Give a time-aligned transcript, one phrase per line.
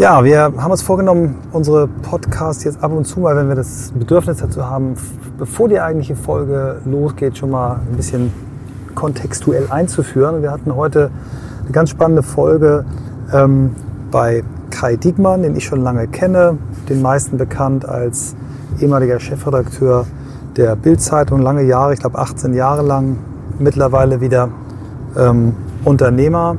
[0.00, 3.92] Ja, wir haben uns vorgenommen, unsere Podcasts jetzt ab und zu mal, wenn wir das
[3.94, 4.94] Bedürfnis dazu haben,
[5.36, 8.32] bevor die eigentliche Folge losgeht, schon mal ein bisschen
[8.94, 10.40] kontextuell einzuführen.
[10.40, 11.10] Wir hatten heute
[11.64, 12.86] eine ganz spannende Folge
[13.30, 13.76] ähm,
[14.10, 16.56] bei Kai Diekmann, den ich schon lange kenne,
[16.88, 18.34] den meisten bekannt als
[18.80, 20.06] ehemaliger Chefredakteur
[20.56, 23.18] der Bild-Zeitung, lange Jahre, ich glaube 18 Jahre lang,
[23.58, 24.48] mittlerweile wieder
[25.18, 25.52] ähm,
[25.84, 26.56] Unternehmer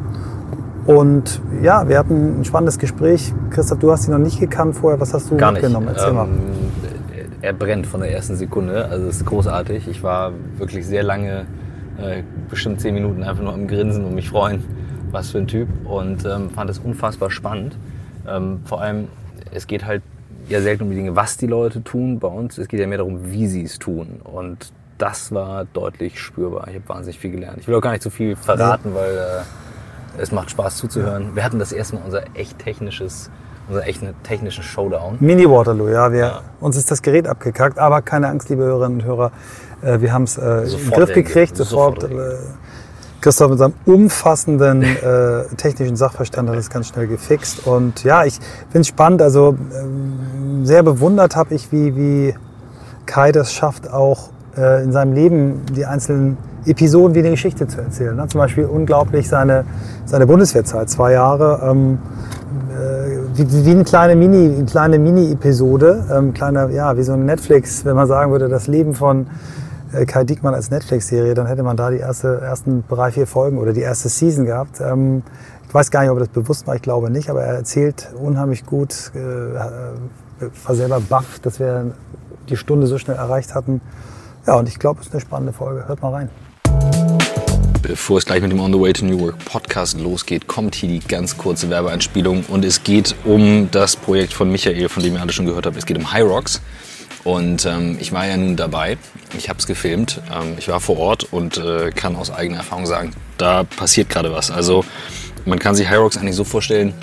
[0.97, 3.33] und ja, wir hatten ein spannendes Gespräch.
[3.49, 4.99] Christoph, du hast ihn noch nicht gekannt vorher.
[4.99, 5.87] Was hast du Gar mitgenommen?
[5.87, 5.97] Nicht.
[5.97, 6.27] Erzähl ähm, mal.
[7.41, 8.85] Er brennt von der ersten Sekunde.
[8.85, 9.87] Also es ist großartig.
[9.87, 11.45] Ich war wirklich sehr lange,
[11.97, 14.63] äh, bestimmt zehn Minuten einfach nur am Grinsen und mich freuen.
[15.11, 15.69] Was für ein Typ.
[15.85, 17.77] Und ähm, fand es unfassbar spannend.
[18.27, 19.07] Ähm, vor allem,
[19.53, 20.01] es geht halt
[20.49, 22.57] ja selten um die Dinge, was die Leute tun bei uns.
[22.57, 24.19] Es geht ja mehr darum, wie sie es tun.
[24.23, 26.67] Und das war deutlich spürbar.
[26.67, 27.57] Ich habe wahnsinnig viel gelernt.
[27.59, 28.95] Ich will auch gar nicht so viel verraten, ja.
[28.95, 29.41] weil äh,
[30.17, 31.35] es macht Spaß zuzuhören.
[31.35, 33.29] Wir hatten das erste Mal unser echt technisches,
[33.67, 35.17] unser echt technischen Showdown.
[35.19, 36.41] Mini Waterloo, ja, wir, ja.
[36.59, 39.31] Uns ist das Gerät abgekackt, aber keine Angst, liebe Hörerinnen und Hörer.
[39.81, 42.01] Äh, wir haben es äh, in den Griff gekriegt, sofort.
[42.01, 42.37] sofort äh,
[43.21, 47.67] Christoph mit seinem umfassenden äh, technischen Sachverstand hat das ganz schnell gefixt.
[47.67, 49.21] Und ja, ich finde es spannend.
[49.21, 52.35] Also ähm, sehr bewundert habe ich, wie, wie
[53.05, 57.81] Kai das schafft, auch äh, in seinem Leben die einzelnen Episoden wie eine Geschichte zu
[57.81, 58.15] erzählen.
[58.15, 58.27] Ne?
[58.27, 59.65] Zum Beispiel unglaublich seine,
[60.05, 61.59] seine Bundeswehrzeit, zwei Jahre.
[61.63, 61.99] Ähm,
[62.71, 67.25] äh, wie, wie eine kleine Mini, eine kleine Mini-Episode, ähm, kleiner, ja, wie so ein
[67.25, 69.27] Netflix, wenn man sagen würde, das Leben von
[69.93, 73.57] äh, Kai Diekmann als Netflix-Serie, dann hätte man da die erste, ersten drei, vier Folgen
[73.57, 74.81] oder die erste Season gehabt.
[74.81, 75.23] Ähm,
[75.67, 78.11] ich weiß gar nicht, ob er das bewusst war, ich glaube nicht, aber er erzählt
[78.21, 79.55] unheimlich gut, äh,
[80.65, 81.91] war selber baff, dass wir
[82.49, 83.79] die Stunde so schnell erreicht hatten.
[84.45, 85.87] Ja, und ich glaube, es ist eine spannende Folge.
[85.87, 86.29] Hört mal rein.
[87.81, 90.87] Bevor es gleich mit dem On the Way to New Work Podcast losgeht, kommt hier
[90.87, 92.45] die ganz kurze Werbeeinspielung.
[92.47, 95.75] Und es geht um das Projekt von Michael, von dem ihr alle schon gehört habt.
[95.77, 96.61] Es geht um High Rocks.
[97.23, 98.99] Und ähm, ich war ja nun dabei.
[99.35, 100.21] Ich habe es gefilmt.
[100.31, 104.31] Ähm, ich war vor Ort und äh, kann aus eigener Erfahrung sagen, da passiert gerade
[104.31, 104.51] was.
[104.51, 104.85] Also
[105.45, 106.93] man kann sich High Rocks eigentlich so vorstellen,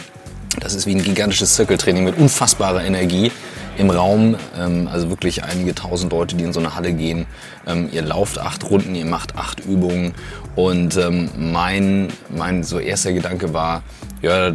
[0.60, 3.32] das ist wie ein gigantisches Zirkeltraining mit unfassbarer Energie
[3.78, 7.26] im Raum, ähm, also wirklich einige tausend Leute, die in so eine Halle gehen.
[7.66, 10.14] Ähm, ihr lauft acht Runden, ihr macht acht Übungen
[10.56, 13.82] und ähm, mein, mein so erster Gedanke war,
[14.20, 14.52] ja,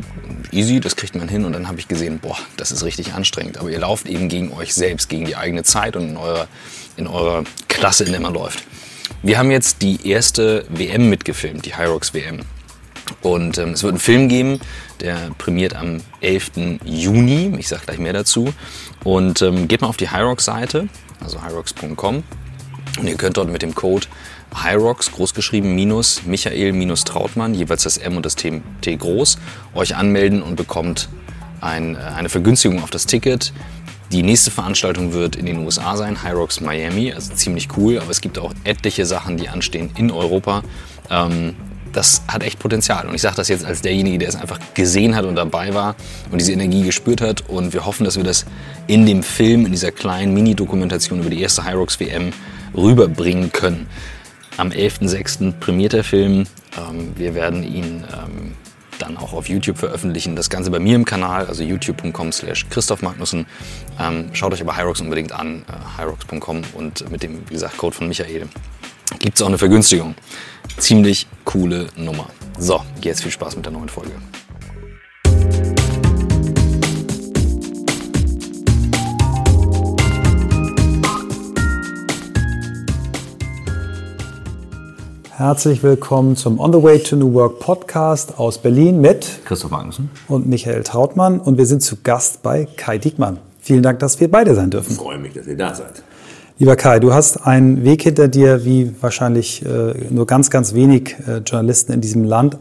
[0.51, 3.57] easy, das kriegt man hin und dann habe ich gesehen, boah, das ist richtig anstrengend.
[3.57, 6.47] Aber ihr lauft eben gegen euch selbst, gegen die eigene Zeit und in eurer,
[6.97, 8.66] in eurer Klasse, in der man läuft.
[9.22, 12.41] Wir haben jetzt die erste WM mitgefilmt, die Hyrox WM.
[13.22, 14.59] Und ähm, es wird einen Film geben,
[15.00, 16.52] der premiert am 11.
[16.86, 17.53] Juni.
[17.58, 18.53] Ich sage gleich mehr dazu.
[19.03, 20.88] Und ähm, geht mal auf die Hyrox-Seite,
[21.22, 22.24] also hyrox.com.
[23.00, 24.08] Und ihr könnt dort mit dem Code
[24.56, 29.40] Hyrox, großgeschrieben, minus Michael minus Trautmann, jeweils das M und das T, T groß,
[29.74, 31.09] euch anmelden und bekommt
[31.59, 33.53] ein, äh, eine Vergünstigung auf das Ticket.
[34.12, 38.22] Die nächste Veranstaltung wird in den USA sein, Hyrox Miami, also ziemlich cool, aber es
[38.22, 40.62] gibt auch etliche Sachen, die anstehen in Europa.
[41.09, 41.56] Ähm,
[41.93, 43.07] das hat echt Potenzial.
[43.07, 45.95] Und ich sage das jetzt als derjenige, der es einfach gesehen hat und dabei war
[46.31, 47.49] und diese Energie gespürt hat.
[47.49, 48.45] Und wir hoffen, dass wir das
[48.87, 52.31] in dem Film, in dieser kleinen Mini-Dokumentation über die erste Hyrox WM
[52.75, 53.87] rüberbringen können.
[54.57, 55.53] Am 11.06.
[55.59, 56.45] premiert der Film.
[56.77, 58.53] Ähm, wir werden ihn ähm,
[58.99, 60.35] dann auch auf YouTube veröffentlichen.
[60.35, 63.45] Das Ganze bei mir im Kanal, also youtube.com slash Christoph Magnussen.
[63.99, 67.95] Ähm, schaut euch aber Hyrox unbedingt an, äh, hyrox.com und mit dem, wie gesagt, Code
[67.95, 68.47] von Michael
[69.19, 70.15] gibt es auch eine Vergünstigung.
[70.78, 72.28] Ziemlich coole Nummer.
[72.57, 74.11] So, jetzt viel Spaß mit der neuen Folge.
[85.29, 90.09] Herzlich willkommen zum On the Way to New Work Podcast aus Berlin mit Christoph Magnussen
[90.28, 91.40] und Michael Trautmann.
[91.40, 93.38] Und wir sind zu Gast bei Kai Diekmann.
[93.59, 94.91] Vielen Dank, dass wir beide sein dürfen.
[94.91, 96.03] Ich freue mich, dass ihr da seid.
[96.59, 101.16] Lieber Kai, du hast einen Weg hinter dir, wie wahrscheinlich äh, nur ganz, ganz wenig
[101.28, 102.59] äh, Journalisten in diesem Land.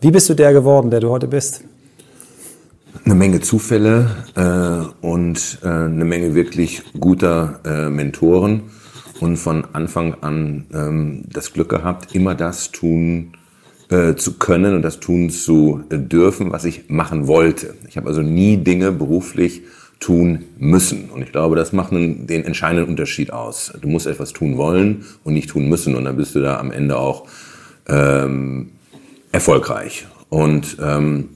[0.00, 1.64] Wie bist du der geworden, der du heute bist?
[3.04, 8.62] Eine Menge Zufälle äh, und äh, eine Menge wirklich guter äh, Mentoren
[9.18, 13.32] und von Anfang an ähm, das Glück gehabt, immer das tun
[13.90, 17.74] äh, zu können und das tun zu dürfen, was ich machen wollte.
[17.88, 19.62] Ich habe also nie Dinge beruflich
[20.02, 21.10] tun müssen.
[21.10, 23.72] Und ich glaube, das macht einen, den entscheidenden Unterschied aus.
[23.80, 25.94] Du musst etwas tun wollen und nicht tun müssen.
[25.94, 27.24] Und dann bist du da am Ende auch
[27.88, 28.70] ähm,
[29.30, 30.06] erfolgreich.
[30.28, 31.28] Und ähm,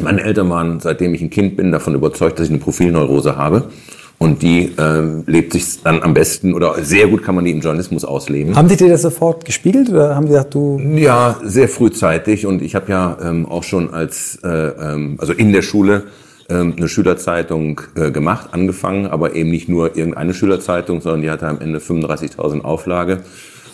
[0.00, 3.70] meine Eltern waren, seitdem ich ein Kind bin, davon überzeugt, dass ich eine Profilneurose habe.
[4.18, 7.60] Und die ähm, lebt sich dann am besten oder sehr gut kann man die im
[7.60, 8.56] Journalismus ausleben.
[8.56, 10.78] Haben die dir das sofort gespiegelt oder haben die gesagt, du?
[10.78, 12.46] Ja, sehr frühzeitig.
[12.46, 16.04] Und ich habe ja ähm, auch schon als, äh, ähm, also in der Schule
[16.48, 21.60] eine Schülerzeitung äh, gemacht, angefangen, aber eben nicht nur irgendeine Schülerzeitung, sondern die hatte am
[21.60, 23.22] Ende 35.000 Auflage.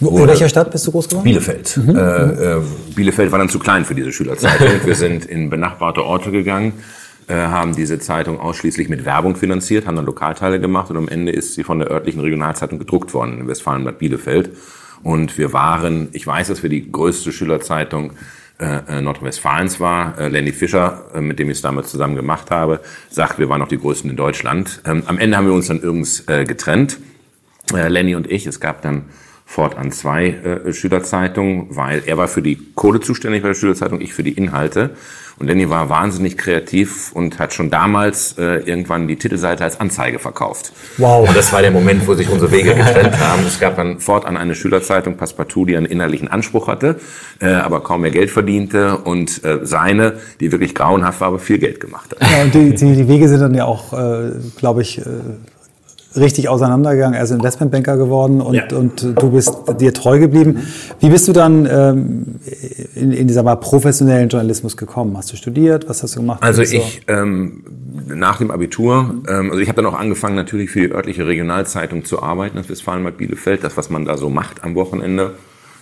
[0.00, 1.24] In welcher Stadt bist du groß geworden?
[1.24, 1.76] Bielefeld.
[1.76, 1.96] Mhm.
[1.96, 2.60] Äh, äh,
[2.94, 4.68] Bielefeld war dann zu klein für diese Schülerzeitung.
[4.84, 6.72] Wir sind in benachbarte Orte gegangen,
[7.28, 11.32] äh, haben diese Zeitung ausschließlich mit Werbung finanziert, haben dann Lokalteile gemacht und am Ende
[11.32, 14.50] ist sie von der örtlichen Regionalzeitung gedruckt worden in Westfalenbad Bielefeld.
[15.02, 18.12] Und wir waren, ich weiß, dass wir die größte Schülerzeitung
[18.62, 20.18] äh, Nordrhein-Westfalens war.
[20.18, 22.80] Äh, Lenny Fischer, äh, mit dem ich es damals zusammen gemacht habe,
[23.10, 24.80] sagt, wir waren noch die größten in Deutschland.
[24.84, 26.98] Ähm, am Ende haben wir uns dann übrigens äh, getrennt,
[27.74, 28.46] äh, Lenny und ich.
[28.46, 29.06] Es gab dann
[29.44, 34.14] fortan zwei äh, Schülerzeitungen, weil er war für die Kohle zuständig bei der Schülerzeitung, ich
[34.14, 34.90] für die Inhalte.
[35.38, 40.18] Und Lenny war wahnsinnig kreativ und hat schon damals äh, irgendwann die Titelseite als Anzeige
[40.18, 40.72] verkauft.
[40.98, 41.28] Wow.
[41.28, 43.44] Und das war der Moment, wo sich unsere Wege getrennt haben.
[43.46, 46.96] Es gab dann fortan eine Schülerzeitung, Passepartout, die einen innerlichen Anspruch hatte,
[47.40, 51.58] äh, aber kaum mehr Geld verdiente und äh, seine, die wirklich grauenhaft war, aber viel
[51.58, 52.30] Geld gemacht hat.
[52.30, 55.04] Ja, und die, die, die Wege sind dann ja auch, äh, glaube ich, äh
[56.16, 57.14] richtig auseinandergegangen.
[57.14, 58.64] Er ist Investmentbanker geworden und, ja.
[58.76, 60.66] und du bist dir treu geblieben.
[61.00, 62.24] Wie bist du dann ähm,
[62.94, 65.16] in, in dieser mal professionellen Journalismus gekommen?
[65.16, 65.88] Hast du studiert?
[65.88, 66.42] Was hast du gemacht?
[66.42, 67.64] Also ich ähm,
[68.06, 72.04] nach dem Abitur, ähm, also ich habe dann auch angefangen natürlich für die örtliche Regionalzeitung
[72.04, 75.32] zu arbeiten, das Westfalenbad Bielefeld, das was man da so macht am Wochenende.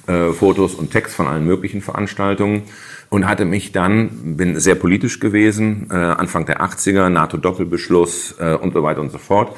[0.06, 2.62] Äh, Fotos und Text von allen möglichen Veranstaltungen
[3.11, 8.73] und hatte mich dann, bin sehr politisch gewesen, äh, Anfang der 80er, NATO-Doppelbeschluss äh, und
[8.73, 9.55] so weiter und so fort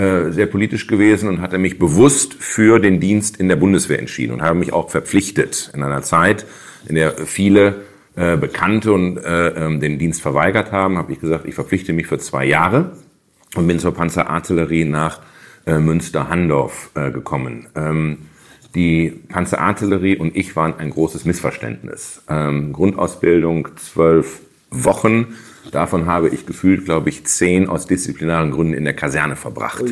[0.00, 4.32] äh, sehr politisch gewesen und hatte mich bewusst für den Dienst in der Bundeswehr entschieden
[4.32, 6.46] und habe mich auch verpflichtet in einer Zeit,
[6.88, 7.82] in der viele
[8.16, 12.06] äh, Bekannte und äh, ähm, den Dienst verweigert haben, habe ich gesagt, ich verpflichte mich
[12.06, 12.92] für zwei Jahre
[13.56, 15.20] und bin zur Panzerartillerie nach
[15.66, 17.66] äh, Münster-Handorf äh, gekommen.
[17.74, 18.18] Ähm,
[18.74, 22.22] die Panzerartillerie und ich waren ein großes Missverständnis.
[22.26, 25.34] Ähm, Grundausbildung zwölf Wochen
[25.70, 29.84] Davon habe ich gefühlt, glaube ich, zehn aus disziplinaren Gründen in der Kaserne verbracht.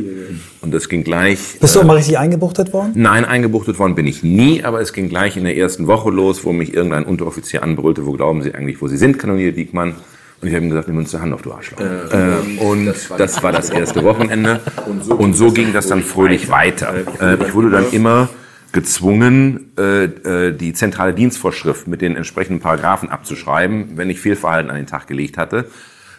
[0.60, 1.38] Und das ging gleich.
[1.60, 2.92] Bist du auch mal richtig eingebuchtet worden?
[2.94, 6.44] Nein, eingebuchtet worden bin ich nie, aber es ging gleich in der ersten Woche los,
[6.44, 9.94] wo mich irgendein Unteroffizier anbrüllte, wo glauben Sie eigentlich, wo Sie sind, Kanonier Diekmann?
[10.40, 11.80] Und ich habe ihm gesagt, nimm uns die Hand auf, du Arschloch.
[11.80, 14.60] Äh, äh, und das war, das war das erste Wochenende.
[14.86, 16.94] Und so ging das dann fröhlich weiter.
[17.20, 18.28] Äh, ich wurde dann immer
[18.72, 24.76] gezwungen, äh, äh, die zentrale Dienstvorschrift mit den entsprechenden Paragraphen abzuschreiben, wenn ich Fehlverhalten an
[24.76, 25.70] den Tag gelegt hatte.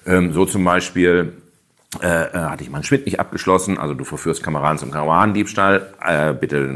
[0.05, 1.33] Ähm, so zum Beispiel
[2.01, 6.33] äh, äh, hatte ich meinen Schmidt nicht abgeschlossen, also du verführst Kameraden zum Kameradendiebstahl, äh,
[6.33, 6.69] bitte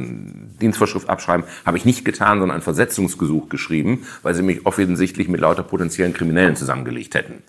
[0.60, 5.40] Dienstvorschrift abschreiben, habe ich nicht getan, sondern ein Versetzungsgesuch geschrieben, weil sie mich offensichtlich mit
[5.40, 7.44] lauter potenziellen Kriminellen zusammengelegt hätten.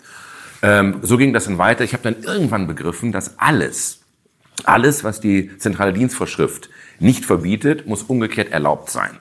[0.61, 1.83] Ähm, so ging das dann weiter.
[1.83, 4.01] Ich habe dann irgendwann begriffen, dass alles,
[4.63, 6.69] alles, was die zentrale Dienstvorschrift
[6.99, 9.11] nicht verbietet, muss umgekehrt erlaubt sein.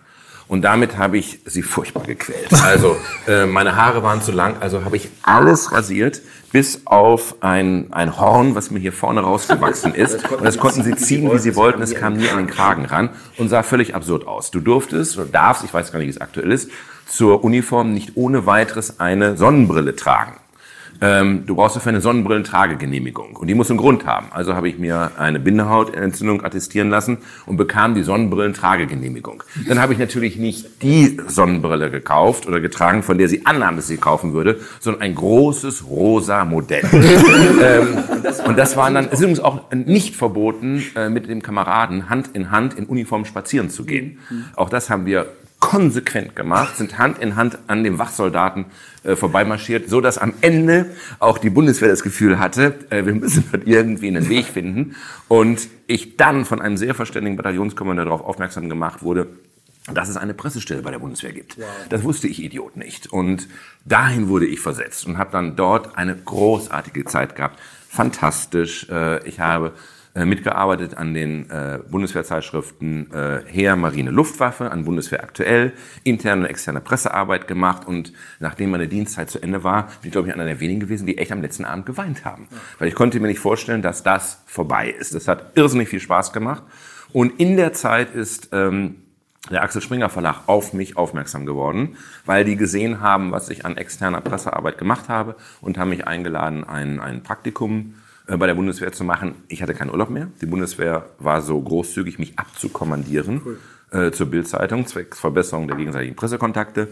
[0.47, 2.53] Und damit habe ich sie furchtbar gequält.
[2.63, 6.21] Also äh, meine Haare waren zu lang, also habe ich alles rasiert,
[6.53, 10.31] bis auf ein, ein Horn, was mir hier vorne rausgewachsen ist.
[10.31, 11.81] Und das konnten sie ziehen, wie sie wollten.
[11.81, 14.51] Es kam nie an den Kragen ran und sah völlig absurd aus.
[14.51, 16.71] Du durftest oder darfst, ich weiß gar nicht, wie es aktuell ist,
[17.09, 20.37] zur Uniform nicht ohne weiteres eine Sonnenbrille tragen
[21.01, 24.27] ähm, du brauchst dafür eine Sonnenbrillentragegenehmigung und die muss einen Grund haben.
[24.31, 29.43] Also habe ich mir eine Bindehautentzündung attestieren lassen und bekam die Sonnenbrillentragegenehmigung.
[29.69, 33.87] Dann habe ich natürlich nicht die Sonnenbrille gekauft oder getragen, von der sie annahm, dass
[33.87, 36.85] sie kaufen würde, sondern ein großes rosa Modell.
[37.63, 37.99] ähm,
[38.47, 42.31] und das war dann, es ist übrigens auch nicht verboten, äh, mit dem Kameraden Hand
[42.33, 44.19] in Hand in Uniform spazieren zu gehen.
[44.57, 45.27] Auch das haben wir
[45.61, 48.67] konsequent gemacht, sind Hand in Hand an dem Wachsoldaten
[49.03, 53.45] äh, vorbeimarschiert, so dass am Ende auch die Bundeswehr das Gefühl hatte, äh, wir müssen
[53.51, 54.95] dort irgendwie einen Weg finden.
[55.29, 59.29] Und ich dann von einem sehr verständigen Bataillonskommandeur darauf aufmerksam gemacht wurde,
[59.93, 61.59] dass es eine Pressestelle bei der Bundeswehr gibt.
[61.59, 61.67] Wow.
[61.91, 63.13] Das wusste ich Idiot nicht.
[63.13, 63.49] Und
[63.85, 67.61] dahin wurde ich versetzt und habe dann dort eine großartige Zeit gehabt.
[67.89, 68.89] Fantastisch.
[68.89, 69.73] Äh, ich habe
[70.15, 75.73] äh, mitgearbeitet an den äh, Bundeswehrzeitschriften äh, Heer, Marine, Luftwaffe, an Bundeswehr aktuell,
[76.05, 80.29] interne und externe Pressearbeit gemacht und nachdem meine Dienstzeit zu Ende war, bin ich glaube
[80.29, 82.47] ich einer der wenigen gewesen, die echt am letzten Abend geweint haben.
[82.79, 85.15] Weil ich konnte mir nicht vorstellen, dass das vorbei ist.
[85.15, 86.63] Das hat irrsinnig viel Spaß gemacht.
[87.13, 88.97] Und in der Zeit ist ähm,
[89.51, 93.77] der Axel Springer Verlag auf mich aufmerksam geworden, weil die gesehen haben, was ich an
[93.77, 97.95] externer Pressearbeit gemacht habe und haben mich eingeladen, ein, ein Praktikum
[98.27, 99.35] bei der Bundeswehr zu machen.
[99.49, 100.29] Ich hatte keinen Urlaub mehr.
[100.41, 103.59] Die Bundeswehr war so großzügig, mich abzukommandieren cool.
[103.91, 106.89] äh, zur Bildzeitung, zwecks Verbesserung der gegenseitigen Pressekontakte.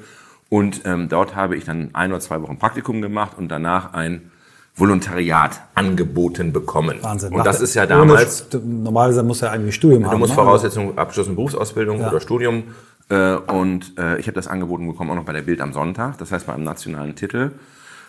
[0.51, 4.31] Und ähm, dort habe ich dann ein oder zwei Wochen Praktikum gemacht und danach ein
[4.75, 6.99] Volontariat angeboten bekommen.
[7.03, 7.33] Wahnsinn.
[7.33, 8.47] Und das ist ja damals.
[8.53, 10.15] Normalerweise muss er eigentlich Studium du haben.
[10.15, 10.37] Du musst ne?
[10.37, 12.09] Voraussetzung abgeschlossen Berufsausbildung ja.
[12.09, 12.65] oder Studium.
[13.09, 16.19] Äh, und äh, ich habe das angeboten bekommen auch noch bei der Bild am Sonntag,
[16.19, 17.53] das heißt bei einem nationalen Titel.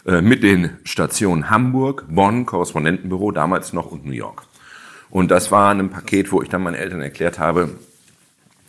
[0.06, 4.44] Äh, mit den Stationen Hamburg, Bonn, Korrespondentenbüro damals noch und New York.
[5.10, 7.70] Und das war ein Paket, wo ich dann meinen Eltern erklärt habe,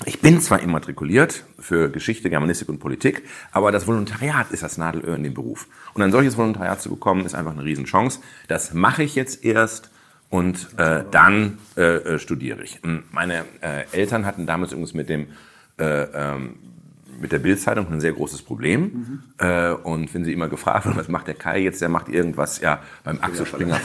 [0.06, 3.22] ich bin zwar immatrikuliert für Geschichte, Germanistik und Politik,
[3.52, 5.66] aber das Volontariat ist das Nadelöhr in dem Beruf.
[5.94, 8.20] Und ein solches Volontariat zu bekommen, ist einfach eine Riesenchance.
[8.48, 9.90] Das mache ich jetzt erst
[10.28, 12.80] und äh, dann äh, äh studiere ich.
[13.12, 15.28] Meine äh, Eltern hatten damals irgendwas mit dem
[15.78, 16.56] äh, ähm,
[17.24, 18.82] mit der Bildzeitung ein sehr großes Problem.
[18.82, 19.22] Mhm.
[19.38, 22.60] Äh, und wenn sie immer gefragt werden, was macht der Kai jetzt, der macht irgendwas
[22.60, 23.80] ja beim Axel Springer.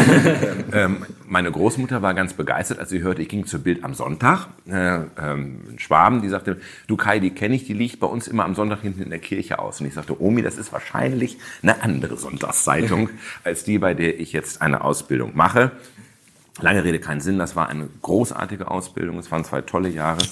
[0.72, 4.48] ähm, meine Großmutter war ganz begeistert, als sie hörte, ich ging zur Bild am Sonntag.
[4.66, 8.44] Äh, ähm, Schwaben, die sagte, du Kai, die kenne ich, die liegt bei uns immer
[8.44, 9.80] am Sonntag hinten in der Kirche aus.
[9.80, 13.08] Und ich sagte, Omi, das ist wahrscheinlich eine andere Sonntagszeitung
[13.44, 15.70] als die, bei der ich jetzt eine Ausbildung mache.
[16.60, 17.38] Lange Rede, keinen Sinn.
[17.38, 19.16] Das war eine großartige Ausbildung.
[19.20, 20.22] Es waren zwei tolle Jahre.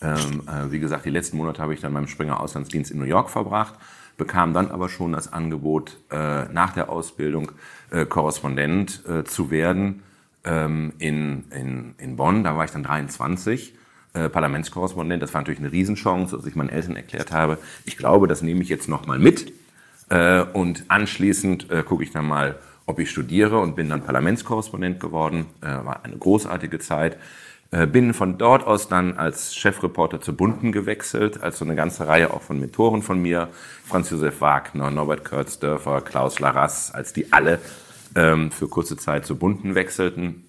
[0.00, 3.04] Ähm, äh, wie gesagt, die letzten Monate habe ich dann beim Springer Auslandsdienst in New
[3.04, 3.74] York verbracht,
[4.16, 7.52] bekam dann aber schon das Angebot, äh, nach der Ausbildung
[7.90, 10.02] äh, Korrespondent äh, zu werden
[10.44, 12.44] ähm, in, in, in Bonn.
[12.44, 13.74] Da war ich dann 23.
[14.14, 18.26] Äh, Parlamentskorrespondent, das war natürlich eine Riesenchance, als ich meinen Eltern erklärt habe, ich glaube,
[18.28, 19.52] das nehme ich jetzt nochmal mit
[20.10, 25.44] äh, und anschließend gucke ich dann mal, ob ich studiere und bin dann Parlamentskorrespondent geworden,
[25.60, 27.18] war eine großartige Zeit.
[27.70, 32.06] Äh, bin von dort aus dann als Chefreporter zu Bunden gewechselt, als so eine ganze
[32.06, 33.48] Reihe auch von Mentoren von mir,
[33.84, 37.58] Franz Josef Wagner, Norbert Kurzdörfer, Klaus Larras, als die alle
[38.14, 40.48] ähm, für kurze Zeit zu Bunden wechselten.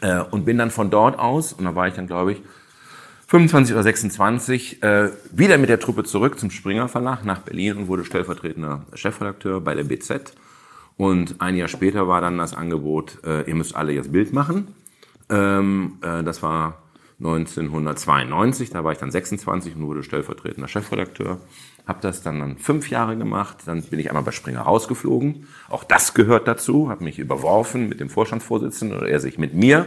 [0.00, 2.42] Äh, und bin dann von dort aus, und da war ich dann, glaube ich,
[3.26, 7.88] 25 oder 26, äh, wieder mit der Truppe zurück zum Springer Verlag nach Berlin und
[7.88, 10.34] wurde stellvertretender Chefredakteur bei der BZ.
[10.96, 14.74] Und ein Jahr später war dann das Angebot, äh, ihr müsst alle jetzt Bild machen.
[15.30, 16.78] Ähm, äh, das war
[17.20, 21.38] 1992, da war ich dann 26 und wurde stellvertretender Chefredakteur.
[21.86, 25.46] Habe das dann, dann fünf Jahre gemacht, dann bin ich einmal bei Springer rausgeflogen.
[25.68, 29.86] Auch das gehört dazu, habe mich überworfen mit dem Vorstandsvorsitzenden oder er sich mit mir.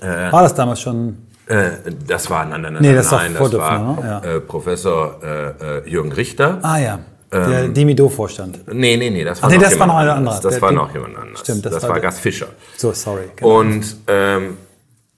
[0.00, 1.18] Äh, war das damals schon?
[1.46, 1.70] Äh,
[2.06, 4.02] das war, nein, nein, nein, nee, das, nein, das war ne?
[4.02, 4.20] ja.
[4.20, 6.60] äh, Professor äh, äh, Jürgen Richter.
[6.62, 7.00] Ah ja.
[7.30, 8.72] Der ähm, Demido-Vorstand.
[8.72, 10.34] Nee, nee, nee, das war, Ach, nee, noch, das jemand war noch ein anderer.
[10.34, 11.40] Das, das war noch jemand anderes.
[11.40, 12.48] Stimmt, das, das war, war Gas Fischer.
[12.76, 13.24] So, sorry.
[13.36, 13.60] Genau.
[13.60, 14.56] Und ähm,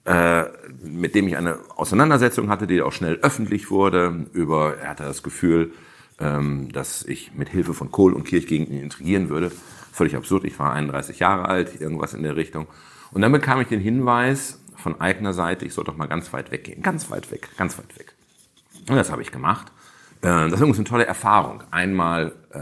[0.05, 0.45] äh,
[0.83, 4.27] mit dem ich eine Auseinandersetzung hatte, die auch schnell öffentlich wurde.
[4.33, 5.73] Über, er hatte das Gefühl,
[6.19, 9.53] ähm, dass ich mit Hilfe von Kohl und Kirch gegen ihn intrigieren würde.
[9.93, 10.45] Völlig absurd.
[10.45, 12.67] Ich war 31 Jahre alt, irgendwas in der Richtung.
[13.13, 16.51] Und dann bekam ich den Hinweis von eigener Seite, ich soll doch mal ganz weit
[16.51, 16.83] weggehen.
[16.83, 18.15] Ganz weit weg, ganz weit weg.
[18.89, 19.67] Und das habe ich gemacht.
[20.23, 22.59] Äh, das ist übrigens eine tolle Erfahrung, einmal äh,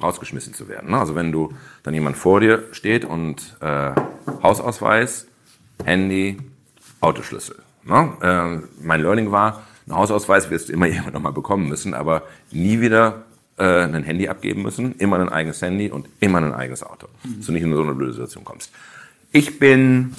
[0.00, 0.90] rausgeschmissen zu werden.
[0.90, 0.98] Ne?
[0.98, 1.52] Also wenn du
[1.82, 3.92] dann jemand vor dir steht und äh,
[4.42, 5.26] Hausausweis,
[5.84, 6.38] Handy,
[7.00, 7.56] Autoschlüssel.
[7.84, 8.12] Ne?
[8.22, 12.80] Äh, mein Learning war, einen Hausausweis wirst du immer irgendwann nochmal bekommen müssen, aber nie
[12.80, 13.24] wieder
[13.56, 17.38] äh, ein Handy abgeben müssen, immer ein eigenes Handy und immer ein eigenes Auto, mhm.
[17.38, 18.72] dass du nicht in so eine blöde Situation kommst.
[19.32, 20.14] Ich bin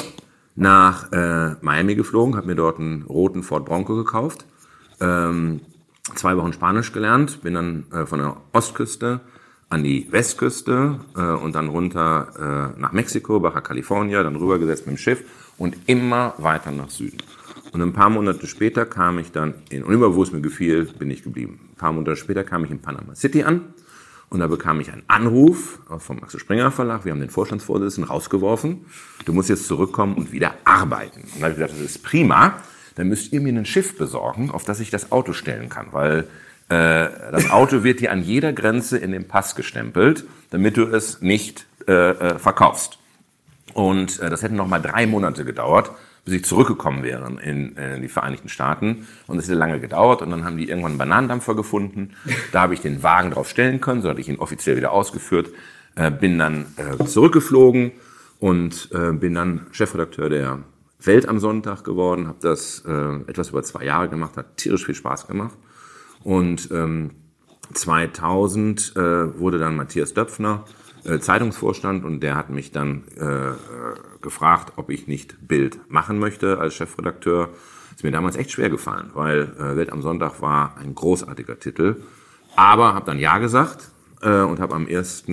[0.56, 4.46] nach äh, Miami geflogen, habe mir dort einen roten Ford Bronco gekauft.
[5.00, 5.62] Ähm,
[6.16, 9.22] zwei Wochen Spanisch gelernt, bin dann äh, von der Ostküste
[9.70, 14.98] an die Westküste äh, und dann runter äh, nach Mexiko, Baja California, dann rübergesetzt mit
[14.98, 15.24] dem Schiff
[15.58, 17.18] und immer weiter nach Süden.
[17.72, 20.86] Und ein paar Monate später kam ich dann in, und immer wo es mir gefiel,
[20.86, 21.60] bin ich geblieben.
[21.72, 23.74] Ein paar Monate später kam ich in Panama City an
[24.30, 27.06] und da bekam ich einen Anruf vom Max Springer Verlag.
[27.06, 28.86] Wir haben den Vorstandsvorsitzenden rausgeworfen.
[29.26, 31.22] Du musst jetzt zurückkommen und wieder arbeiten.
[31.22, 32.62] Und da habe ich gesagt, das ist prima
[32.96, 36.28] dann müsst ihr mir ein Schiff besorgen, auf das ich das Auto stellen kann, weil
[36.70, 41.22] äh, das Auto wird dir an jeder Grenze in den Pass gestempelt, damit du es
[41.22, 42.98] nicht äh, äh, verkaufst.
[43.74, 45.92] Und äh, das hätte noch mal drei Monate gedauert,
[46.26, 49.08] bis ich zurückgekommen wäre in, äh, in die Vereinigten Staaten.
[49.28, 50.22] Und es hätte lange gedauert.
[50.22, 52.12] Und dann haben die irgendwann einen Bananendampfer gefunden.
[52.52, 55.50] Da habe ich den Wagen drauf stellen können, so hatte ich ihn offiziell wieder ausgeführt.
[55.96, 57.92] Äh, bin dann äh, zurückgeflogen
[58.40, 60.60] und äh, bin dann Chefredakteur der
[61.04, 64.96] Welt am Sonntag geworden, habe das äh, etwas über zwei Jahre gemacht, hat tierisch viel
[64.96, 65.58] Spaß gemacht.
[66.24, 67.12] Und ähm,
[67.74, 70.66] 2000 äh, wurde dann Matthias Döpfner
[71.04, 73.54] äh, Zeitungsvorstand und der hat mich dann äh,
[74.22, 77.50] gefragt, ob ich nicht Bild machen möchte als Chefredakteur.
[77.96, 81.98] Ist mir damals echt schwer gefallen, weil äh, Welt am Sonntag war ein großartiger Titel.
[82.56, 83.90] Aber habe dann Ja gesagt
[84.22, 85.26] äh, und habe am 1.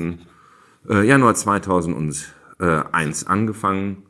[0.88, 4.07] Äh, Januar 2001 angefangen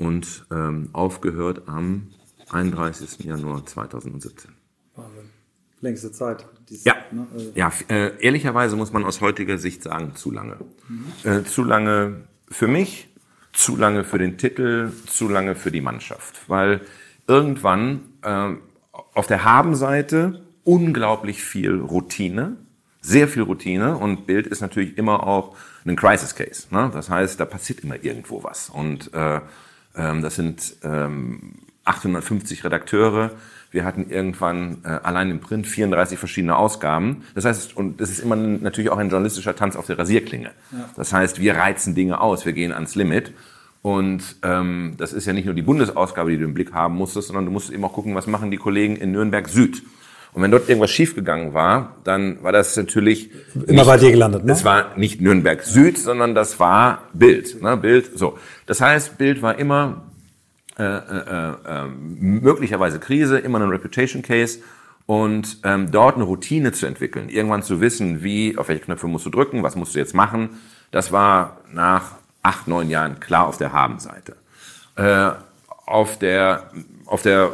[0.00, 2.08] und ähm, aufgehört am
[2.50, 3.24] 31.
[3.24, 4.50] Januar 2017.
[4.96, 5.30] Wahnsinn.
[5.82, 6.46] Längste Zeit.
[6.68, 7.26] Dieses, ja, ne?
[7.32, 10.56] also ja äh, ehrlicherweise muss man aus heutiger Sicht sagen, zu lange.
[10.88, 11.30] Mhm.
[11.30, 13.08] Äh, zu lange für mich,
[13.52, 16.48] zu lange für den Titel, zu lange für die Mannschaft.
[16.48, 16.80] Weil
[17.26, 18.54] irgendwann äh,
[19.14, 22.56] auf der Habenseite unglaublich viel Routine,
[23.02, 26.66] sehr viel Routine und Bild ist natürlich immer auch ein Crisis Case.
[26.70, 26.90] Ne?
[26.92, 28.68] Das heißt, da passiert immer irgendwo was.
[28.68, 29.40] Und äh,
[29.94, 31.54] das sind ähm,
[31.84, 33.32] 850 Redakteure.
[33.70, 37.24] Wir hatten irgendwann äh, allein im Print 34 verschiedene Ausgaben.
[37.34, 40.50] Das heißt, und das ist immer natürlich auch ein journalistischer Tanz auf der Rasierklinge.
[40.72, 40.90] Ja.
[40.96, 43.32] Das heißt, wir reizen Dinge aus, wir gehen ans Limit.
[43.82, 47.28] Und ähm, das ist ja nicht nur die Bundesausgabe, die du im Blick haben musstest,
[47.28, 49.82] sondern du musst eben auch gucken, was machen die Kollegen in Nürnberg Süd.
[50.32, 53.30] Und wenn dort irgendwas schiefgegangen war, dann war das natürlich
[53.66, 54.44] immer bei dir gelandet.
[54.44, 54.52] Ne?
[54.52, 57.60] Es war nicht Nürnberg Süd, sondern das war Bild.
[57.62, 57.76] Ne?
[57.76, 58.16] Bild.
[58.16, 60.02] So, das heißt, Bild war immer
[60.78, 64.60] äh, äh, äh, möglicherweise Krise, immer ein Reputation Case
[65.06, 69.26] und ähm, dort eine Routine zu entwickeln, irgendwann zu wissen, wie auf welche Knöpfe musst
[69.26, 70.50] du drücken, was musst du jetzt machen.
[70.92, 74.36] Das war nach acht, neun Jahren klar auf der Habenseite.
[74.96, 75.32] Äh,
[75.86, 76.70] auf der
[77.06, 77.50] auf der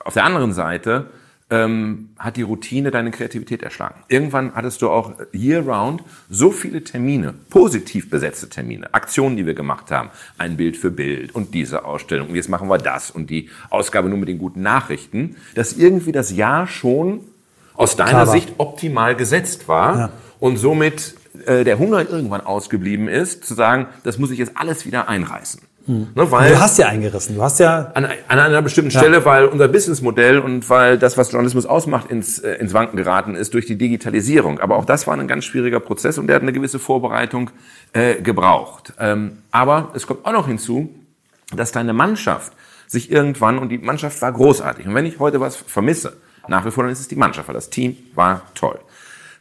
[0.00, 1.06] auf der anderen Seite
[1.50, 4.00] ähm, hat die Routine deine Kreativität erschlagen.
[4.08, 9.90] Irgendwann hattest du auch year-round so viele Termine, positiv besetzte Termine, Aktionen, die wir gemacht
[9.90, 13.48] haben, ein Bild für Bild und diese Ausstellung und jetzt machen wir das und die
[13.70, 17.20] Ausgabe nur mit den guten Nachrichten, dass irgendwie das Jahr schon
[17.74, 20.10] aus deiner Sicht optimal gesetzt war ja.
[20.40, 21.14] und somit
[21.46, 25.62] äh, der Hunger irgendwann ausgeblieben ist, zu sagen, das muss ich jetzt alles wieder einreißen.
[25.88, 26.08] Mhm.
[26.14, 27.34] Ne, weil du hast ja eingerissen.
[27.34, 29.00] Du hast ja an, an einer bestimmten ja.
[29.00, 33.34] Stelle, weil unser Businessmodell und weil das, was Journalismus ausmacht, ins, äh, ins Wanken geraten
[33.34, 34.60] ist durch die Digitalisierung.
[34.60, 37.50] Aber auch das war ein ganz schwieriger Prozess und der hat eine gewisse Vorbereitung
[37.94, 38.92] äh, gebraucht.
[39.00, 40.90] Ähm, aber es kommt auch noch hinzu,
[41.56, 42.52] dass deine Mannschaft
[42.86, 44.86] sich irgendwann und die Mannschaft war großartig.
[44.86, 46.18] Und wenn ich heute was vermisse,
[46.48, 48.78] nach wie vor, dann ist es die Mannschaft, weil das Team war toll.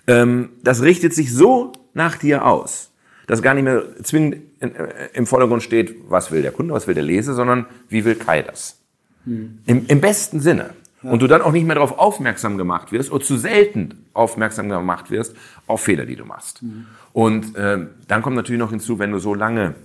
[0.08, 2.92] Ähm, das richtet sich so nach dir aus,
[3.28, 6.88] dass gar nicht mehr zwingend in, äh, im Vordergrund steht, was will der Kunde, was
[6.88, 8.80] will der Leser, sondern wie will Kai das.
[9.26, 9.60] Hm.
[9.66, 10.72] Im, Im besten Sinne.
[11.04, 11.12] Ja.
[11.12, 15.12] Und du dann auch nicht mehr darauf aufmerksam gemacht wirst oder zu selten aufmerksam gemacht
[15.12, 15.36] wirst
[15.68, 16.64] auf Fehler, die du machst.
[16.64, 16.88] Mhm.
[17.14, 19.76] Und äh, dann kommt natürlich noch hinzu, wenn du so lange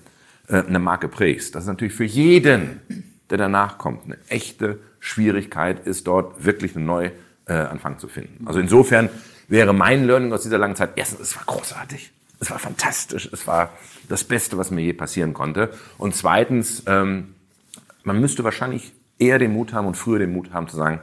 [0.48, 2.80] äh, eine Marke prägst, dass es natürlich für jeden,
[3.28, 8.46] der danach kommt, eine echte Schwierigkeit ist, dort wirklich einen Neuanfang äh, zu finden.
[8.46, 9.10] Also insofern
[9.48, 12.10] wäre mein Learning aus dieser langen Zeit, erstens, es war großartig.
[12.42, 13.28] Es war fantastisch.
[13.32, 13.70] Es war
[14.08, 15.70] das Beste, was mir je passieren konnte.
[15.96, 17.36] Und zweitens, ähm,
[18.02, 21.00] man müsste wahrscheinlich eher den Mut haben und früher den Mut haben zu sagen,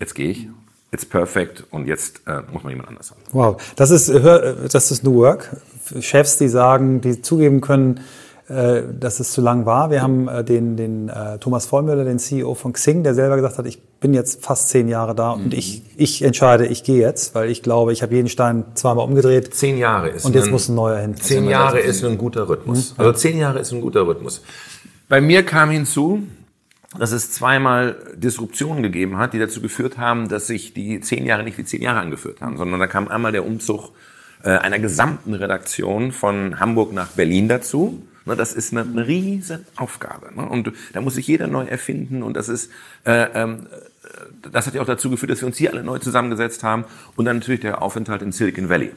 [0.00, 0.48] jetzt gehe ich,
[0.90, 3.20] it's perfect und jetzt äh, muss man jemand anders haben.
[3.30, 5.60] Wow, das ist, das ist New Work.
[6.00, 8.00] Chefs, die sagen, die zugeben können,
[8.48, 9.90] äh, dass es zu lang war.
[9.90, 13.58] Wir haben äh, den, den äh, Thomas Vollmüller, den CEO von Xing, der selber gesagt
[13.58, 15.44] hat, ich bin jetzt fast zehn Jahre da mhm.
[15.44, 19.04] und ich, ich entscheide, ich gehe jetzt, weil ich glaube, ich habe jeden Stein zweimal
[19.04, 19.54] umgedreht.
[19.54, 21.16] Zehn Jahre ist Und jetzt ein, muss ein neuer hin.
[21.16, 22.92] Zehn Jahre ist ein guter Rhythmus.
[22.92, 23.00] Mhm.
[23.00, 24.42] Also zehn Jahre ist ein guter Rhythmus.
[25.08, 26.22] Bei mir kam hinzu,
[26.98, 31.42] dass es zweimal Disruptionen gegeben hat, die dazu geführt haben, dass sich die zehn Jahre
[31.42, 33.90] nicht wie zehn Jahre angeführt haben, sondern da kam einmal der Umzug
[34.42, 38.02] einer gesamten Redaktion von Hamburg nach Berlin dazu
[38.34, 40.34] das ist eine, eine riesen Aufgabe.
[40.34, 40.44] Ne?
[40.48, 42.24] Und da muss sich jeder neu erfinden.
[42.24, 42.72] Und das ist,
[43.04, 43.66] äh, ähm,
[44.50, 46.84] das hat ja auch dazu geführt, dass wir uns hier alle neu zusammengesetzt haben.
[47.14, 48.90] Und dann natürlich der Aufenthalt in Silicon Valley,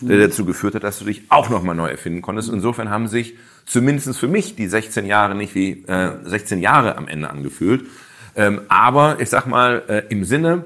[0.00, 0.20] der mhm.
[0.22, 2.48] dazu geführt hat, dass du dich auch nochmal neu erfinden konntest.
[2.48, 7.06] Insofern haben sich zumindest für mich die 16 Jahre nicht wie äh, 16 Jahre am
[7.06, 7.86] Ende angefühlt.
[8.34, 10.64] Ähm, aber ich sag mal, äh, im Sinne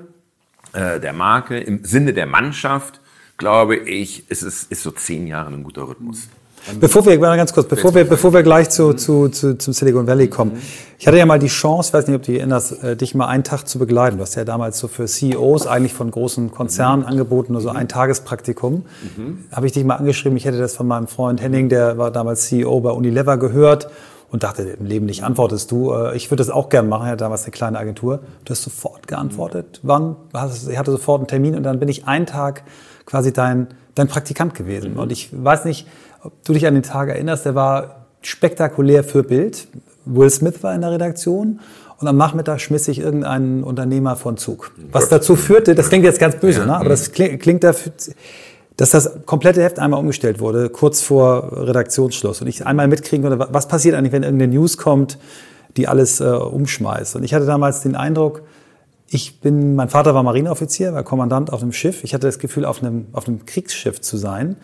[0.72, 3.00] äh, der Marke, im Sinne der Mannschaft,
[3.37, 6.29] glaube ich, ist es ist so zehn Jahre ein guter Rhythmus.
[6.81, 10.29] Bevor wir, ganz kurz, bevor wir, bevor wir gleich zu, zu, zu, zum Silicon Valley
[10.29, 10.61] kommen.
[10.98, 13.14] Ich hatte ja mal die Chance, ich weiß nicht, ob du dich erinnerst, äh, dich
[13.14, 14.16] mal einen Tag zu begleiten.
[14.16, 17.07] Du hast ja damals so für CEOs eigentlich von großen Konzernen mhm.
[17.07, 18.85] angeboten, nur so ein Tagespraktikum.
[19.16, 19.44] Mhm.
[19.52, 22.46] Habe ich dich mal angeschrieben, ich hätte das von meinem Freund Henning, der war damals
[22.46, 23.88] CEO bei Unilever gehört
[24.31, 25.92] und dachte, im Leben nicht antwortest du.
[25.92, 28.20] Äh, ich würde das auch gerne machen, ich hatte damals eine kleine Agentur.
[28.44, 29.81] Du hast sofort geantwortet.
[29.83, 30.16] Wann?
[30.68, 32.64] Ich hatte sofort einen Termin und dann bin ich einen Tag
[33.05, 34.94] quasi dein, dein Praktikant gewesen.
[34.94, 34.98] Mhm.
[34.98, 35.87] Und ich weiß nicht,
[36.22, 39.68] ob du dich an den Tag erinnerst, der war spektakulär für Bild.
[40.05, 41.61] Will Smith war in der Redaktion
[41.98, 44.72] und am Nachmittag schmiss sich irgendein Unternehmer von Zug.
[44.92, 46.66] Was dazu führte, das klingt jetzt ganz böse, ja.
[46.66, 46.76] ne?
[46.76, 47.92] aber das klingt, klingt dafür,
[48.76, 52.42] dass das komplette Heft einmal umgestellt wurde, kurz vor Redaktionsschluss.
[52.42, 55.18] Und ich einmal mitkriegen konnte, was passiert eigentlich, wenn irgendeine News kommt,
[55.76, 57.16] die alles äh, umschmeißt.
[57.16, 58.42] Und ich hatte damals den Eindruck,
[59.09, 62.02] ich bin, mein Vater war Marineoffizier, war Kommandant auf einem Schiff.
[62.02, 64.57] Ich hatte das Gefühl, auf einem, auf einem Kriegsschiff zu sein.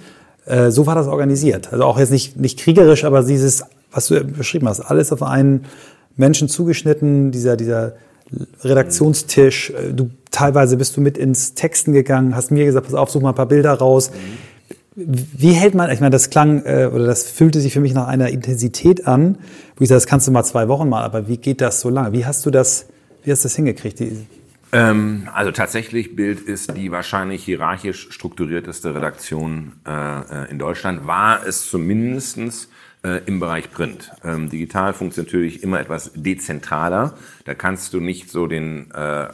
[0.47, 1.73] Äh, so war das organisiert.
[1.73, 5.67] Also auch jetzt nicht, nicht kriegerisch, aber dieses, was du beschrieben hast, alles auf einen
[6.17, 7.95] Menschen zugeschnitten, dieser, dieser
[8.63, 9.71] Redaktionstisch.
[9.71, 13.23] Äh, du teilweise bist du mit ins Texten gegangen, hast mir gesagt, pass auf, such
[13.23, 14.11] mal ein paar Bilder raus.
[14.95, 18.09] Wie hält man, ich meine, das klang äh, oder das fühlte sich für mich nach
[18.09, 19.39] einer Intensität an,
[19.77, 21.89] wo ich sage, das kannst du mal zwei Wochen mal, aber wie geht das so
[21.89, 22.13] lange?
[22.13, 22.87] Wie hast du das,
[23.25, 24.01] wie hast du das hingekriegt?
[24.01, 24.27] Die
[24.73, 31.07] Ähm, also tatsächlich, Bild ist die wahrscheinlich hierarchisch strukturierteste Redaktion äh, in Deutschland.
[31.07, 32.69] War es zumindestens
[33.05, 34.11] äh, im Bereich Print.
[34.25, 37.15] Ähm, digital funktioniert natürlich immer etwas dezentraler.
[37.45, 39.31] Da kannst du nicht so den, äh, äh,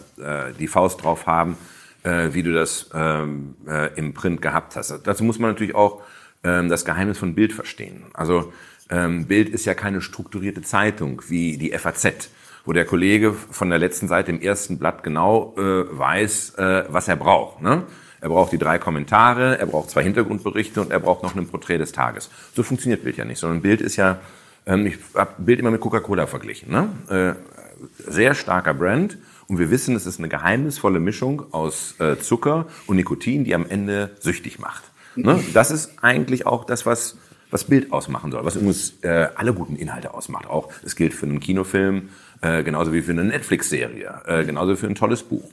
[0.59, 1.57] die Faust drauf haben,
[2.03, 5.01] äh, wie du das ähm, äh, im Print gehabt hast.
[5.05, 6.03] Dazu muss man natürlich auch
[6.43, 8.05] ähm, das Geheimnis von Bild verstehen.
[8.15, 8.53] Also
[8.91, 12.31] ähm, Bild ist ja keine strukturierte Zeitung wie die FAZ,
[12.69, 17.09] wo der Kollege von der letzten Seite im ersten Blatt genau äh, weiß, äh, was
[17.09, 17.63] er braucht.
[17.63, 17.85] Ne?
[18.21, 21.79] Er braucht die drei Kommentare, er braucht zwei Hintergrundberichte und er braucht noch ein Porträt
[21.79, 22.29] des Tages.
[22.53, 24.19] So funktioniert Bild ja nicht, sondern Bild ist ja,
[24.67, 26.71] ähm, ich habe Bild immer mit Coca-Cola verglichen.
[26.71, 26.91] Ne?
[27.09, 32.67] Äh, sehr starker Brand und wir wissen, es ist eine geheimnisvolle Mischung aus äh, Zucker
[32.87, 34.83] und Nikotin, die am Ende süchtig macht.
[35.17, 35.43] Ne?
[35.55, 37.17] Das ist eigentlich auch das, was,
[37.51, 40.47] was Bild ausmachen soll, was übrigens äh, alle guten Inhalte ausmacht.
[40.47, 44.87] Auch es gilt für einen Kinofilm, äh, genauso wie für eine Netflix-Serie, äh, genauso für
[44.87, 45.49] ein tolles Buch.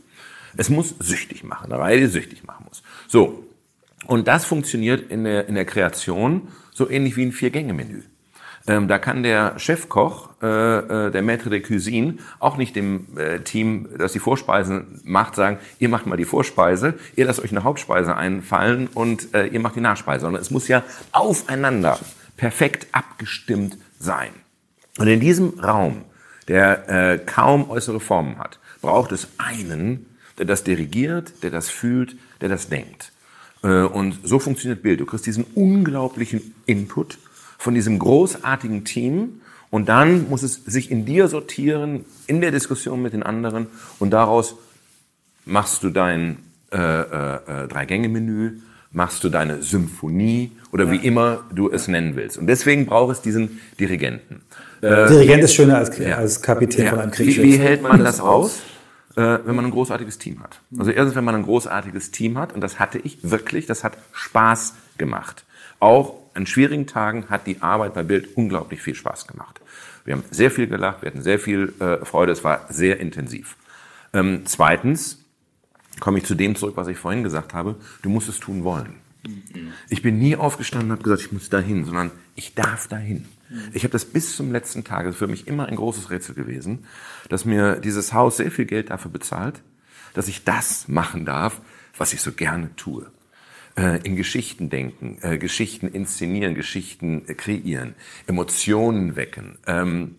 [0.58, 2.84] Es muss süchtig machen, eine Reihe, die süchtig machen muss.
[3.08, 3.48] So.
[4.06, 8.04] Und das funktioniert in der, in der Kreation so ähnlich wie ein Vier-Gänge-Menü.
[8.67, 13.39] Ähm, da kann der Chefkoch, äh, äh, der Maître de Cuisine, auch nicht dem äh,
[13.39, 17.63] Team, das die Vorspeisen macht, sagen, ihr macht mal die Vorspeise, ihr lasst euch eine
[17.63, 20.21] Hauptspeise einfallen und äh, ihr macht die Nachspeise.
[20.21, 22.00] Sondern es muss ja aufeinander
[22.38, 24.32] perfekt abgestimmt sein.
[24.98, 26.02] Und in diesem Raum,
[26.48, 30.06] der äh, kaum äußere Formen hat, braucht es einen,
[30.38, 33.12] der das dirigiert, der das fühlt, der das denkt.
[33.64, 35.00] Äh, und so funktioniert Bild.
[35.00, 37.18] Du kriegst diesen unglaublichen Input
[37.58, 43.02] von diesem großartigen Team und dann muss es sich in dir sortieren, in der Diskussion
[43.02, 43.68] mit den anderen
[44.00, 44.56] und daraus
[45.46, 46.38] machst du dein
[46.72, 48.60] äh, äh, äh Drei-Gänge-Menü,
[48.92, 52.38] machst du deine Symphonie oder wie immer du es nennen willst.
[52.38, 54.42] Und deswegen braucht es diesen Dirigenten.
[54.82, 56.18] Äh, Dirigent ist schöner als, ja.
[56.18, 56.92] als Kapitän ja.
[56.92, 57.44] von einem Kriegsschiff.
[57.44, 58.62] Wie, wie hält man das aus?
[59.16, 60.60] Äh, wenn man ein großartiges Team hat.
[60.78, 63.98] Also erstens, wenn man ein großartiges Team hat, und das hatte ich wirklich, das hat
[64.12, 65.46] Spaß gemacht.
[65.80, 69.62] Auch an schwierigen Tagen hat die Arbeit bei Bild unglaublich viel Spaß gemacht.
[70.04, 73.56] Wir haben sehr viel gelacht, wir hatten sehr viel äh, Freude, es war sehr intensiv.
[74.14, 75.24] Ähm, zweitens
[76.02, 78.98] komme ich zu dem zurück, was ich vorhin gesagt habe, du musst es tun wollen.
[79.90, 83.26] Ich bin nie aufgestanden und habe gesagt, ich muss dahin, sondern ich darf dahin.
[83.74, 86.36] Ich habe das bis zum letzten Tag, das ist für mich immer ein großes Rätsel
[86.36, 86.86] gewesen,
[87.30, 89.62] dass mir dieses Haus sehr viel Geld dafür bezahlt,
[90.14, 91.62] dass ich das machen darf,
[91.98, 93.12] was ich so gerne tue
[93.78, 97.96] äh, in Geschichten denken, äh, Geschichten inszenieren, Geschichten äh, kreieren,
[98.28, 100.16] Emotionen wecken, ähm,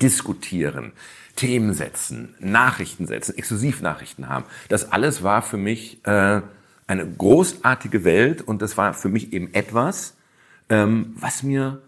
[0.00, 0.92] diskutieren,
[1.36, 4.44] Themen setzen, Nachrichten setzen, Exklusivnachrichten haben.
[4.68, 6.40] Das alles war für mich äh,
[6.86, 10.16] eine großartige Welt und das war für mich eben etwas,
[10.68, 11.82] ähm, was mir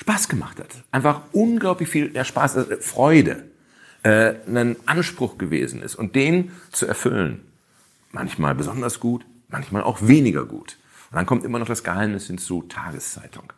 [0.00, 0.68] Spaß gemacht hat.
[0.90, 3.44] Einfach unglaublich viel der Spaß, äh, Freude,
[4.02, 7.40] äh, ein Anspruch gewesen ist und den zu erfüllen.
[8.12, 10.78] Manchmal besonders gut, manchmal auch weniger gut.
[11.10, 13.52] Und dann kommt immer noch das Geheimnis hinzu, Tageszeitung.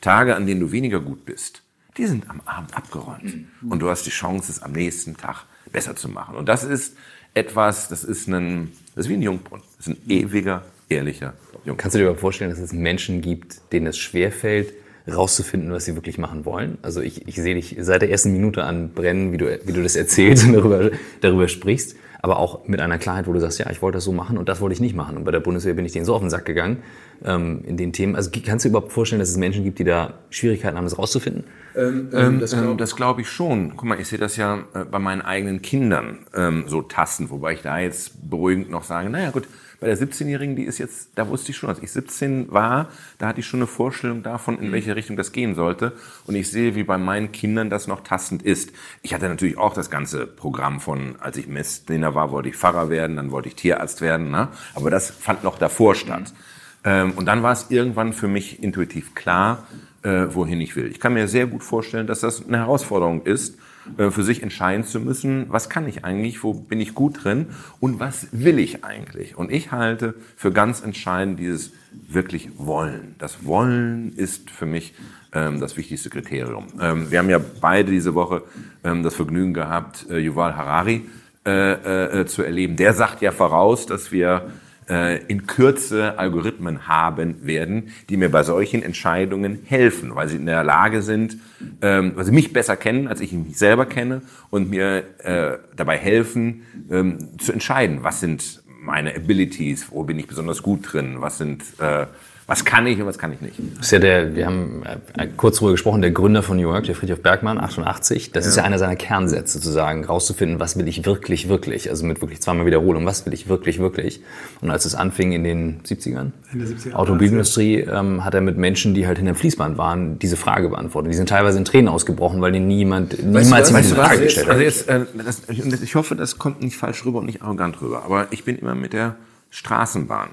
[0.00, 1.62] Tage, an denen du weniger gut bist,
[1.96, 3.48] die sind am Abend abgeräumt.
[3.62, 3.70] Mhm.
[3.70, 6.34] Und du hast die Chance, es am nächsten Tag besser zu machen.
[6.34, 6.96] Und das ist
[7.34, 9.64] etwas, das ist ein, das ist wie ein Jungbrunnen.
[9.76, 11.76] Das ist ein ewiger, ehrlicher Jungbrunnen.
[11.76, 14.74] Kannst du dir aber vorstellen, dass es Menschen gibt, denen es schwerfällt,
[15.06, 16.78] rauszufinden, was sie wirklich machen wollen?
[16.82, 19.82] Also ich, ich sehe dich seit der ersten Minute an brennen, wie du, wie du
[19.82, 20.90] das erzählst und darüber,
[21.20, 24.12] darüber sprichst aber auch mit einer Klarheit, wo du sagst, ja, ich wollte das so
[24.12, 25.18] machen und das wollte ich nicht machen.
[25.18, 26.78] Und bei der Bundeswehr bin ich denen so auf den Sack gegangen
[27.22, 28.16] ähm, in den Themen.
[28.16, 30.98] Also kannst du dir überhaupt vorstellen, dass es Menschen gibt, die da Schwierigkeiten haben, das
[30.98, 31.44] rauszufinden?
[31.76, 33.76] Ähm, ähm, das glaube ähm, glaub ich schon.
[33.76, 37.52] Guck mal, ich sehe das ja äh, bei meinen eigenen Kindern ähm, so tastend, wobei
[37.52, 39.46] ich da jetzt beruhigend noch sage, naja gut,
[39.84, 43.26] bei der 17-Jährigen, die ist jetzt, da wusste ich schon, als ich 17 war, da
[43.26, 44.72] hatte ich schon eine Vorstellung davon, in mhm.
[44.72, 45.92] welche Richtung das gehen sollte.
[46.26, 48.72] Und ich sehe, wie bei meinen Kindern das noch tastend ist.
[49.02, 52.88] Ich hatte natürlich auch das ganze Programm von, als ich Messdiener war, wollte ich Pfarrer
[52.88, 54.30] werden, dann wollte ich Tierarzt werden.
[54.30, 54.48] Ne?
[54.74, 56.32] Aber das fand noch davor statt.
[56.32, 56.90] Mhm.
[56.90, 59.66] Ähm, und dann war es irgendwann für mich intuitiv klar,
[60.02, 60.90] äh, wohin ich will.
[60.90, 63.58] Ich kann mir sehr gut vorstellen, dass das eine Herausforderung ist,
[63.98, 67.46] für sich entscheiden zu müssen, was kann ich eigentlich, wo bin ich gut drin
[67.80, 69.36] und was will ich eigentlich.
[69.36, 71.72] Und ich halte für ganz entscheidend dieses
[72.08, 73.14] wirklich Wollen.
[73.18, 74.94] Das Wollen ist für mich
[75.32, 76.68] ähm, das wichtigste Kriterium.
[76.80, 78.42] Ähm, wir haben ja beide diese Woche
[78.84, 81.04] ähm, das Vergnügen gehabt, äh, Yuval Harari
[81.46, 82.76] äh, äh, zu erleben.
[82.76, 88.42] Der sagt ja voraus, dass wir äh, in Kürze Algorithmen haben werden, die mir bei
[88.42, 91.38] solchen Entscheidungen helfen, weil sie in der Lage sind,
[91.80, 95.96] ähm, weil sie mich besser kennen, als ich mich selber kenne und mir äh, dabei
[95.96, 101.38] helfen, ähm, zu entscheiden, was sind meine Abilities, wo bin ich besonders gut drin, was
[101.38, 102.06] sind äh,
[102.46, 103.54] Was kann ich und was kann ich nicht?
[103.78, 104.82] Das ist ja der, wir haben
[105.16, 108.32] äh, kurz darüber gesprochen, der Gründer von New York, der Friedrich Bergmann, 88.
[108.32, 108.50] Das ja.
[108.50, 111.88] ist ja einer seiner Kernsätze, zu sagen, rauszufinden, was will ich wirklich, wirklich.
[111.88, 114.20] Also mit wirklich zweimal Wiederholung, was will ich wirklich, wirklich.
[114.60, 118.58] Und als es anfing in den 70ern, in der 70er, Automobilindustrie, ähm, hat er mit
[118.58, 121.12] Menschen, die halt hinter dem Fließband waren, diese Frage beantwortet.
[121.12, 124.52] Die sind teilweise in Tränen ausgebrochen, weil denen niemand, niemals diese Frage gestellt hat.
[124.52, 128.02] Also jetzt, äh, das, ich hoffe, das kommt nicht falsch rüber und nicht arrogant rüber.
[128.04, 129.16] Aber ich bin immer mit der
[129.48, 130.28] Straßenbahn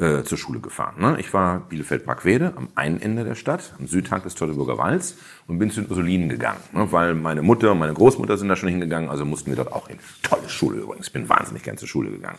[0.00, 0.94] äh, zur Schule gefahren.
[0.98, 1.16] Ne?
[1.20, 5.70] Ich war Bielefeld-Brackwede am einen Ende der Stadt, am Südhang des Teutoburger Walds und bin
[5.70, 6.90] zu den Ursulinen gegangen, ne?
[6.90, 9.88] weil meine Mutter und meine Großmutter sind da schon hingegangen, also mussten wir dort auch
[9.88, 9.98] hin.
[10.22, 12.38] Tolle Schule übrigens, ich bin wahnsinnig gern zur Schule gegangen.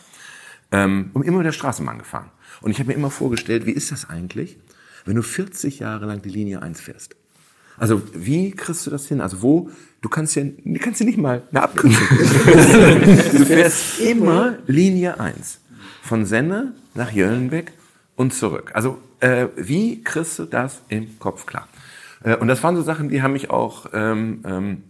[0.72, 2.30] Ähm, und immer mit der Straßenbahn gefahren.
[2.62, 4.58] Und ich habe mir immer vorgestellt, wie ist das eigentlich,
[5.04, 7.14] wenn du 40 Jahre lang die Linie 1 fährst?
[7.78, 9.20] Also wie kriegst du das hin?
[9.20, 9.70] Also wo,
[10.00, 12.06] du kannst ja, du kannst ja nicht mal eine Abkürzung.
[12.18, 15.61] du fährst immer Linie 1.
[16.00, 17.72] Von Senne nach Jöllenbeck
[18.16, 18.70] und zurück.
[18.74, 21.68] Also äh, wie kriegst du das im Kopf klar?
[22.24, 24.84] Äh, und das waren so Sachen, die haben mich auch ähm, ähm,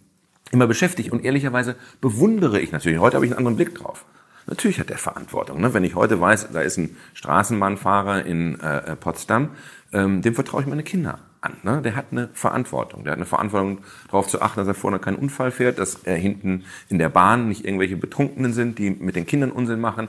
[0.51, 1.11] immer beschäftigt.
[1.11, 2.99] Und ehrlicherweise bewundere ich natürlich.
[2.99, 4.05] Heute habe ich einen anderen Blick drauf.
[4.47, 5.61] Natürlich hat der Verantwortung.
[5.61, 5.73] Ne?
[5.73, 9.51] Wenn ich heute weiß, da ist ein Straßenbahnfahrer in äh, äh Potsdam,
[9.93, 11.57] ähm, dem vertraue ich meine Kinder an.
[11.63, 11.81] Ne?
[11.83, 13.05] Der hat eine Verantwortung.
[13.05, 16.17] Der hat eine Verantwortung, darauf zu achten, dass er vorne keinen Unfall fährt, dass er
[16.17, 20.09] hinten in der Bahn nicht irgendwelche Betrunkenen sind, die mit den Kindern Unsinn machen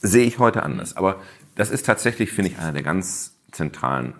[0.00, 0.96] sehe ich heute anders.
[0.96, 1.16] Aber
[1.56, 4.14] das ist tatsächlich, finde ich, einer der ganz zentralen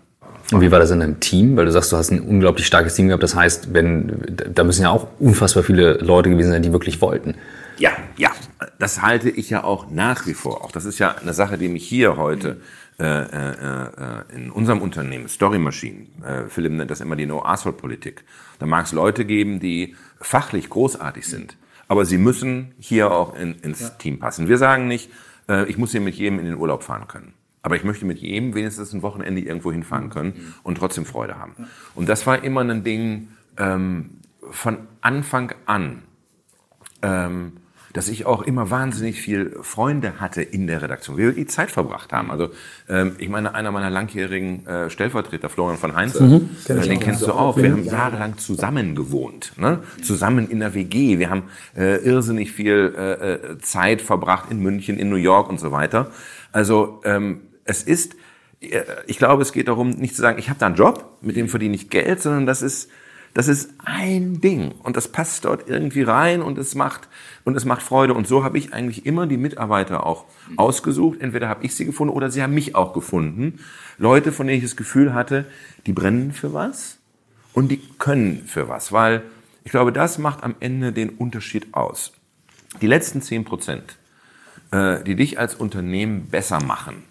[0.53, 1.57] und wie war das in deinem Team?
[1.57, 3.23] Weil du sagst, du hast ein unglaublich starkes Team gehabt.
[3.23, 7.35] Das heißt, wenn, da müssen ja auch unfassbar viele Leute gewesen sein, die wirklich wollten.
[7.79, 8.31] Ja, ja.
[8.79, 10.65] Das halte ich ja auch nach wie vor.
[10.65, 12.61] Auch das ist ja eine Sache, die mich hier heute
[12.99, 18.25] äh, äh, äh, in unserem Unternehmen, Story Machine, äh, Philipp nennt das immer die No-Asshole-Politik.
[18.59, 21.57] Da mag es Leute geben, die fachlich großartig sind.
[21.89, 23.89] Aber sie müssen hier auch in, ins ja.
[23.91, 24.49] Team passen.
[24.49, 25.11] Wir sagen nicht,
[25.51, 27.35] äh, ich muss hier mit jedem in den Urlaub fahren können.
[27.63, 31.69] Aber ich möchte mit jedem wenigstens ein Wochenende irgendwo hinfahren können und trotzdem Freude haben.
[31.95, 36.03] Und das war immer ein Ding ähm, von Anfang an.
[37.03, 37.53] Ähm,
[37.93, 41.71] dass ich auch immer wahnsinnig viel Freunde hatte in der Redaktion, wie wir die Zeit
[41.71, 42.31] verbracht haben.
[42.31, 42.51] Also
[42.89, 47.23] ähm, ich meine, einer meiner langjährigen äh, Stellvertreter, Florian von Heinz, mhm, äh, den kennst
[47.23, 47.57] du auch.
[47.57, 49.81] Wir haben jahrelang zusammen gewohnt, ne?
[50.03, 51.19] zusammen in der WG.
[51.19, 51.45] Wir haben
[51.77, 56.11] äh, irrsinnig viel äh, äh, Zeit verbracht in München, in New York und so weiter.
[56.53, 58.15] Also ähm, es ist,
[58.61, 61.37] äh, ich glaube, es geht darum, nicht zu sagen, ich habe da einen Job, mit
[61.37, 62.89] dem verdiene ich Geld, sondern das ist
[63.35, 67.09] das ist ein Ding und das passt dort irgendwie rein und es macht
[67.45, 70.25] und es macht Freude und so habe ich eigentlich immer die Mitarbeiter auch
[70.57, 71.21] ausgesucht.
[71.21, 73.61] Entweder habe ich sie gefunden oder sie haben mich auch gefunden.
[73.99, 75.47] Leute, von denen ich das Gefühl hatte,
[75.87, 76.99] die brennen für was
[77.53, 79.23] und die können für was, weil
[79.65, 82.13] ich glaube, das macht am Ende den Unterschied aus.
[82.81, 83.97] Die letzten zehn Prozent,
[84.73, 87.03] äh, die dich als Unternehmen besser machen,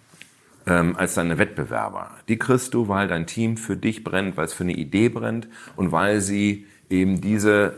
[0.69, 2.11] ähm, als deine Wettbewerber.
[2.27, 5.47] Die kriegst du, weil dein Team für dich brennt, weil es für eine Idee brennt
[5.75, 7.73] und weil sie eben diese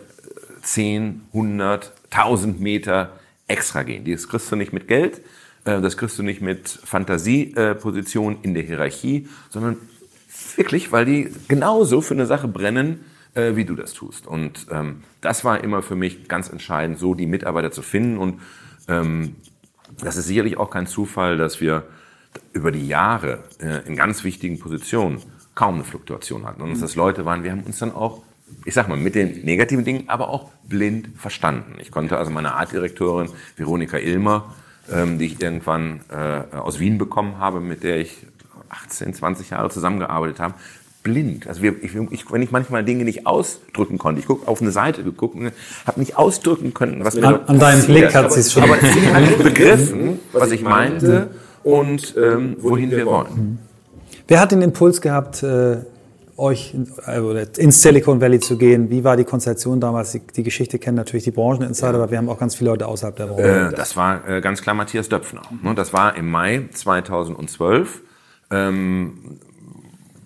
[0.61, 3.13] 10, 100, 1000 Meter
[3.47, 4.03] extra gehen.
[4.05, 5.21] Das kriegst du nicht mit Geld,
[5.65, 9.77] äh, das kriegst du nicht mit Fantasieposition in der Hierarchie, sondern
[10.55, 14.27] wirklich, weil die genauso für eine Sache brennen, äh, wie du das tust.
[14.27, 18.17] Und ähm, das war immer für mich ganz entscheidend, so die Mitarbeiter zu finden.
[18.17, 18.41] Und
[18.87, 19.35] ähm,
[20.01, 21.85] das ist sicherlich auch kein Zufall, dass wir
[22.53, 25.21] über die Jahre äh, in ganz wichtigen Positionen
[25.55, 26.61] kaum eine Fluktuation hatten.
[26.61, 28.21] Und dass das Leute waren, wir haben uns dann auch,
[28.65, 31.75] ich sag mal, mit den negativen Dingen, aber auch blind verstanden.
[31.79, 34.53] Ich konnte also meine Artdirektorin Veronika Ilmer,
[34.91, 38.25] ähm, die ich irgendwann äh, aus Wien bekommen habe, mit der ich
[38.69, 40.53] 18, 20 Jahre zusammengearbeitet habe,
[41.03, 41.47] blind.
[41.47, 44.71] Also wir, ich, ich, wenn ich manchmal Dinge nicht ausdrücken konnte, ich gucke auf eine
[44.71, 45.51] Seite geguckt und
[45.85, 48.63] habe nicht ausdrücken können, was mir an, an deinem Blick hat sie es schon.
[48.63, 51.31] Aber sie hat begriffen, was ich meinte
[51.63, 53.59] und ähm, wohin wir wollen.
[54.27, 55.77] Wer hat den Impuls gehabt, äh,
[56.37, 58.89] euch also ins Silicon Valley zu gehen?
[58.89, 60.11] Wie war die Konstellation damals?
[60.11, 61.97] Die, die Geschichte kennen natürlich die Brancheninsider, ja.
[61.97, 63.69] aber wir haben auch ganz viele Leute außerhalb der Branche.
[63.71, 65.41] Äh, das war äh, ganz klar Matthias Döpfner.
[65.61, 65.75] Mhm.
[65.75, 68.01] Das war im Mai 2012.
[68.49, 69.39] Ähm,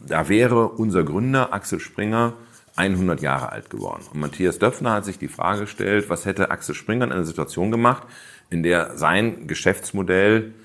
[0.07, 2.33] da wäre unser Gründer Axel Springer
[2.75, 4.03] 100 Jahre alt geworden.
[4.13, 7.71] Und Matthias Döpfner hat sich die Frage gestellt, was hätte Axel Springer in einer Situation
[7.71, 8.03] gemacht,
[8.49, 10.64] in der sein Geschäftsmodell äh,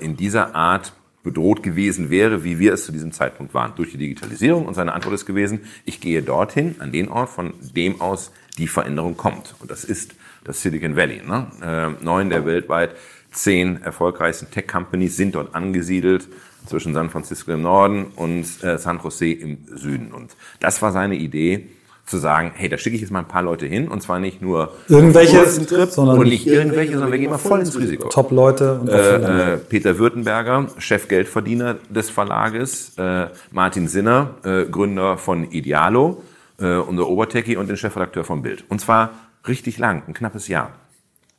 [0.00, 3.98] in dieser Art bedroht gewesen wäre, wie wir es zu diesem Zeitpunkt waren, durch die
[3.98, 4.66] Digitalisierung.
[4.66, 8.66] Und seine Antwort ist gewesen, ich gehe dorthin, an den Ort, von dem aus die
[8.66, 9.54] Veränderung kommt.
[9.60, 11.22] Und das ist das Silicon Valley.
[11.24, 11.46] Ne?
[11.62, 12.96] Äh, neun der weltweit
[13.30, 16.28] zehn erfolgreichsten Tech-Companies sind dort angesiedelt,
[16.66, 20.12] zwischen San Francisco im Norden und äh, San Jose im Süden.
[20.12, 21.68] Und das war seine Idee.
[22.06, 24.42] Zu sagen, hey, da schicke ich jetzt mal ein paar Leute hin und zwar nicht
[24.42, 28.08] nur irgendwelche, Trip, sondern und nicht irgendwelche, sondern wir gehen mal voll ins Risiko.
[28.08, 28.80] Top-Leute.
[28.88, 36.22] Äh, äh, Peter Württemberger, Chefgeldverdiener des Verlages, äh, Martin Sinner, äh, Gründer von Idealo,
[36.58, 38.64] äh, unser Obertecki und den Chefredakteur von Bild.
[38.68, 39.10] Und zwar
[39.46, 40.72] richtig lang, ein knappes Jahr,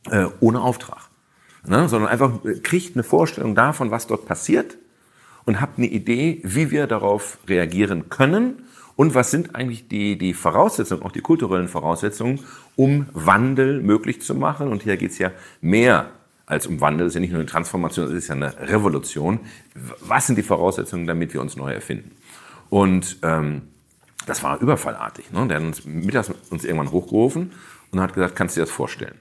[0.10, 1.10] äh, ohne Auftrag.
[1.68, 1.90] Ne?
[1.90, 2.32] Sondern einfach
[2.64, 4.78] kriegt eine Vorstellung davon, was dort passiert
[5.46, 8.64] und habt eine Idee, wie wir darauf reagieren können
[8.96, 12.40] und was sind eigentlich die, die Voraussetzungen, auch die kulturellen Voraussetzungen,
[12.76, 14.68] um Wandel möglich zu machen.
[14.70, 16.12] Und hier geht es ja mehr
[16.46, 19.40] als um Wandel, es ist ja nicht nur eine Transformation, es ist ja eine Revolution.
[20.02, 22.12] Was sind die Voraussetzungen, damit wir uns neu erfinden?
[22.70, 23.64] Und ähm,
[24.26, 25.32] das war überfallartig.
[25.32, 25.48] Ne?
[25.48, 27.52] Der hat uns mittags uns irgendwann hochgerufen
[27.92, 29.16] und hat gesagt, kannst du dir das vorstellen?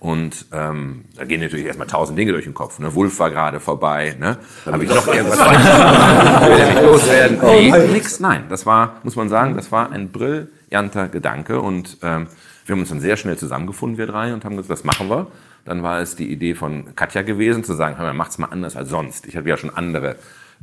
[0.00, 2.78] Und ähm, da gehen natürlich erstmal tausend Dinge durch den Kopf.
[2.78, 2.94] Ne?
[2.94, 4.14] Wulf war gerade vorbei.
[4.18, 4.38] Ne?
[4.64, 7.38] Habe ich noch irgendwas Will nicht loswerden?
[7.42, 8.20] Oh nee, nix.
[8.20, 11.60] Nein, das war, muss man sagen, das war ein brillanter Gedanke.
[11.60, 12.28] Und ähm,
[12.64, 15.26] wir haben uns dann sehr schnell zusammengefunden, wir drei, und haben gesagt, was machen wir?
[15.64, 18.76] Dann war es die Idee von Katja gewesen, zu sagen, hör mal, macht's mal anders
[18.76, 19.26] als sonst.
[19.26, 20.14] Ich hatte ja schon andere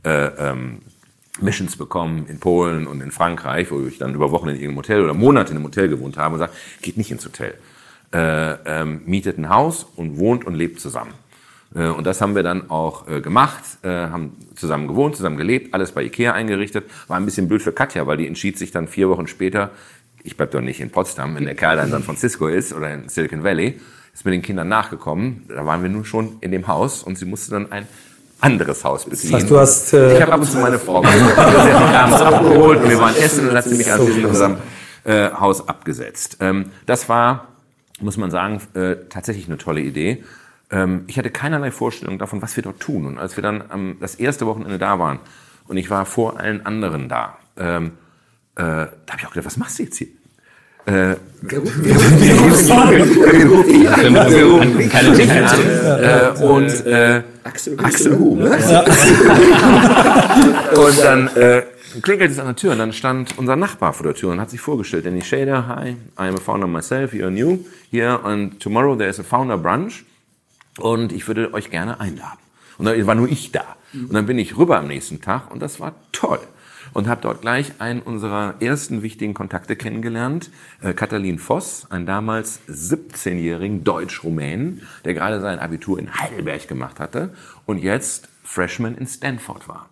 [0.04, 0.80] äh, ähm,
[1.42, 5.04] Missions bekommen in Polen und in Frankreich, wo ich dann über Wochen in irgendeinem Hotel
[5.04, 7.56] oder Monate in einem Hotel gewohnt habe und sagt, geht nicht ins Hotel
[8.16, 11.14] äh, ähm, mietet ein Haus und wohnt und lebt zusammen.
[11.76, 15.74] Äh, und das haben wir dann auch äh, gemacht, äh, haben zusammen gewohnt, zusammen gelebt,
[15.74, 16.86] alles bei Ikea eingerichtet.
[17.08, 19.72] War ein bisschen blöd für Katja, weil die entschied sich dann vier Wochen später,
[20.24, 23.10] ich bleib doch nicht in Potsdam, wenn der Kerl in San Francisco ist oder in
[23.10, 23.80] Silicon Valley,
[24.14, 25.44] ist mit den Kindern nachgekommen.
[25.50, 27.86] Da waren wir nun schon in dem Haus und sie musste dann ein
[28.40, 29.32] anderes Haus beziehen.
[29.32, 32.90] Das heißt, du hast, äh ich habe ab und zu meine Frau abends abgeholt und
[32.90, 34.58] wir waren essen und hat sie mich in unserem
[35.04, 36.38] äh, Haus abgesetzt.
[36.40, 37.55] Ähm, das war
[38.02, 40.24] muss man sagen, äh, tatsächlich eine tolle Idee.
[40.72, 43.06] Ähm, ich hatte keinerlei Vorstellung davon, was wir dort tun.
[43.06, 45.20] Und als wir dann ähm, das erste Wochenende da waren
[45.68, 47.92] und ich war vor allen anderen da, ähm,
[48.56, 50.08] äh, da habe ich auch gedacht, was machst du jetzt hier?
[55.86, 58.36] Äh, und äh, Axel, Axel Hu.
[58.36, 58.50] Ne?
[60.76, 61.64] und dann äh,
[62.02, 64.50] klingelt es an der Tür und dann stand unser Nachbar vor der Tür und hat
[64.50, 65.06] sich vorgestellt.
[65.06, 67.60] Danny Shader, hi, I am a founder myself, you're new
[67.92, 70.04] here and tomorrow there is a founder brunch
[70.80, 72.40] und ich würde euch gerne einladen.
[72.78, 73.76] Und dann war nur ich da.
[73.94, 76.40] Und dann bin ich rüber am nächsten Tag und das war toll.
[76.96, 80.50] Und habe dort gleich einen unserer ersten wichtigen Kontakte kennengelernt,
[80.82, 87.34] äh, Katalin Voss, einen damals 17-jährigen Deutsch-Rumänen, der gerade sein Abitur in Heidelberg gemacht hatte
[87.66, 89.90] und jetzt Freshman in Stanford war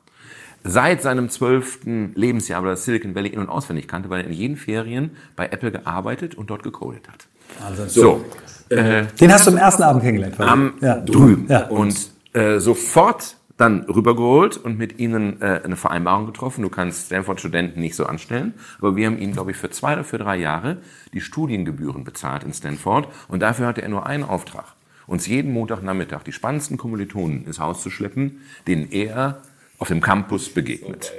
[0.64, 4.34] seit seinem zwölften Lebensjahr aber das Silicon Valley in- und auswendig kannte, weil er in
[4.34, 7.28] jeden Ferien bei Apple gearbeitet und dort gecodet hat.
[7.68, 8.26] Also, so.
[8.70, 10.40] Äh, Den hast du am ersten Abend kennengelernt?
[10.40, 11.02] Am ja.
[11.02, 11.48] drüben.
[11.50, 11.68] Ja.
[11.68, 11.96] Und
[12.32, 16.64] äh, sofort dann rübergeholt und mit ihnen äh, eine Vereinbarung getroffen.
[16.64, 20.04] Du kannst Stanford-Studenten nicht so anstellen, aber wir haben ihm, glaube ich, für zwei oder
[20.04, 20.80] für drei Jahre
[21.14, 24.66] die Studiengebühren bezahlt in Stanford und dafür hatte er nur einen Auftrag.
[25.08, 29.42] Uns jeden Montagnachmittag die spannendsten Kommilitonen ins Haus zu schleppen, denen er
[29.78, 31.14] auf dem Campus begegnet.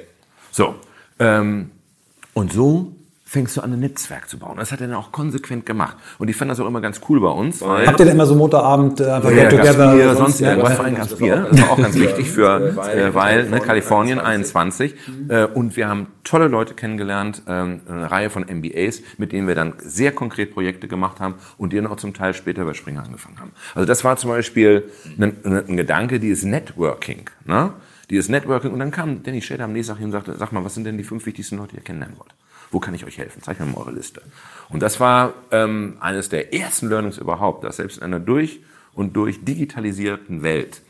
[0.50, 0.74] So,
[1.18, 1.70] ähm,
[2.34, 2.94] und so
[3.34, 4.56] fängst du an, ein Netzwerk zu bauen.
[4.56, 5.96] Das hat er dann auch konsequent gemacht.
[6.18, 7.60] Und ich fand das auch immer ganz cool bei uns.
[7.60, 9.92] Weil Habt ihr denn immer so Montagabend äh, einfach ja, get together?
[9.92, 10.74] Bier, sonst irgendwas.
[10.74, 11.48] Vor allem ganz Bier.
[11.50, 14.94] Das war auch ganz wichtig für, äh, weil ne, Kalifornien 21.
[15.28, 19.56] Äh, und wir haben tolle Leute kennengelernt, äh, eine Reihe von MBAs, mit denen wir
[19.56, 23.02] dann sehr konkret Projekte gemacht haben und die dann auch zum Teil später bei Springer
[23.02, 23.50] angefangen haben.
[23.74, 24.84] Also das war zum Beispiel
[25.18, 27.28] ein, ein Gedanke, die ist Networking.
[27.44, 27.72] Ne?
[28.10, 28.72] dieses Networking.
[28.72, 30.84] Und dann kam Danny Shader am nächsten Tag hin und sagte, sag mal, was sind
[30.84, 32.34] denn die fünf wichtigsten Leute, die ihr kennenlernen wollt?
[32.74, 33.40] Wo kann ich euch helfen?
[33.40, 34.20] Zeig mir mal eure Liste.
[34.68, 38.62] Und das war ähm, eines der ersten Learnings überhaupt, dass selbst in einer durch
[38.94, 40.82] und durch digitalisierten Welt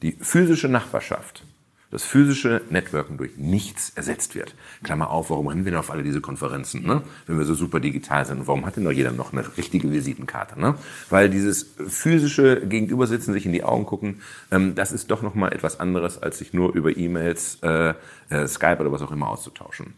[0.00, 1.42] die physische Nachbarschaft
[1.90, 4.56] das physische Networken durch nichts ersetzt wird.
[4.82, 7.02] Klammer auf, warum rennen wir denn auf alle diese Konferenzen, ne?
[7.26, 8.48] wenn wir so super digital sind?
[8.48, 10.58] Warum hat denn noch jeder noch eine richtige Visitenkarte?
[10.58, 10.74] Ne?
[11.08, 15.52] Weil dieses physische Gegenübersitzen, sich in die Augen gucken, ähm, das ist doch noch mal
[15.52, 17.94] etwas anderes, als sich nur über E-Mails, äh,
[18.28, 19.94] äh, Skype oder was auch immer auszutauschen.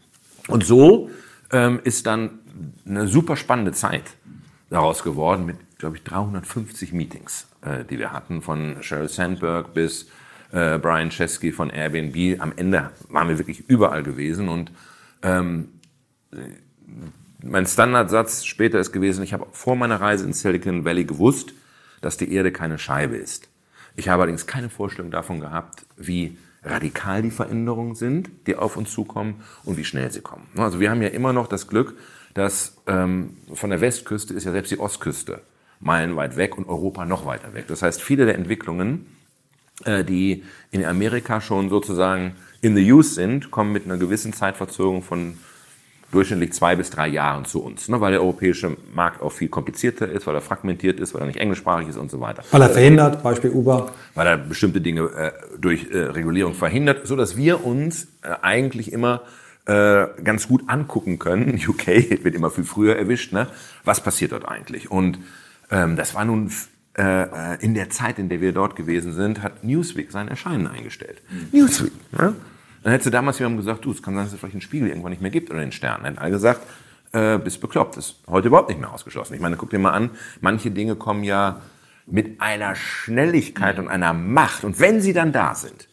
[0.47, 1.09] Und so
[1.51, 2.39] ähm, ist dann
[2.85, 4.03] eine super spannende Zeit
[4.69, 10.09] daraus geworden mit, glaube ich, 350 Meetings, äh, die wir hatten, von Sheryl Sandberg bis
[10.51, 12.41] äh, Brian Chesky von Airbnb.
[12.41, 14.71] Am Ende waren wir wirklich überall gewesen und
[15.23, 15.69] ähm,
[17.43, 21.53] mein Standardsatz später ist gewesen, ich habe vor meiner Reise in Silicon Valley gewusst,
[22.01, 23.49] dass die Erde keine Scheibe ist.
[23.95, 26.37] Ich habe allerdings keine Vorstellung davon gehabt, wie
[26.69, 30.47] radikal die Veränderungen sind, die auf uns zukommen und wie schnell sie kommen.
[30.57, 31.95] Also wir haben ja immer noch das Glück,
[32.33, 35.41] dass ähm, von der Westküste ist ja selbst die Ostküste
[35.79, 37.65] meilenweit weg und Europa noch weiter weg.
[37.67, 39.07] Das heißt, viele der Entwicklungen,
[39.85, 45.03] äh, die in Amerika schon sozusagen in the use sind, kommen mit einer gewissen Zeitverzögerung
[45.03, 45.37] von
[46.11, 50.09] durchschnittlich zwei bis drei Jahren zu uns, ne, weil der europäische Markt auch viel komplizierter
[50.09, 52.43] ist, weil er fragmentiert ist, weil er nicht englischsprachig ist und so weiter.
[52.51, 53.91] Weil er verhindert, Beispiel Uber.
[54.15, 58.93] Weil er bestimmte Dinge äh, durch äh, Regulierung verhindert, so dass wir uns äh, eigentlich
[58.93, 59.23] immer
[59.65, 61.59] äh, ganz gut angucken können.
[61.67, 61.87] UK
[62.23, 63.33] wird immer viel früher erwischt.
[63.33, 63.47] Ne?
[63.83, 64.89] Was passiert dort eigentlich?
[64.89, 65.19] Und
[65.69, 66.49] ähm, das war nun
[66.97, 70.67] äh, äh, in der Zeit, in der wir dort gewesen sind, hat Newsweek sein Erscheinen
[70.67, 71.21] eingestellt.
[71.29, 71.59] Mhm.
[71.59, 71.91] Newsweek.
[72.17, 72.33] Ne?
[72.87, 74.87] Dann hättest du damals jemandem gesagt, du, es kann sein, dass es vielleicht einen Spiegel
[74.87, 75.97] irgendwann nicht mehr gibt oder den Stern.
[75.97, 76.61] Dann hätten alle gesagt,
[77.11, 77.97] äh, bist bekloppt.
[77.97, 79.33] Das ist heute überhaupt nicht mehr ausgeschlossen.
[79.33, 81.59] Ich meine, guck dir mal an, manche Dinge kommen ja
[82.05, 84.63] mit einer Schnelligkeit und einer Macht.
[84.63, 85.89] Und wenn sie dann da sind,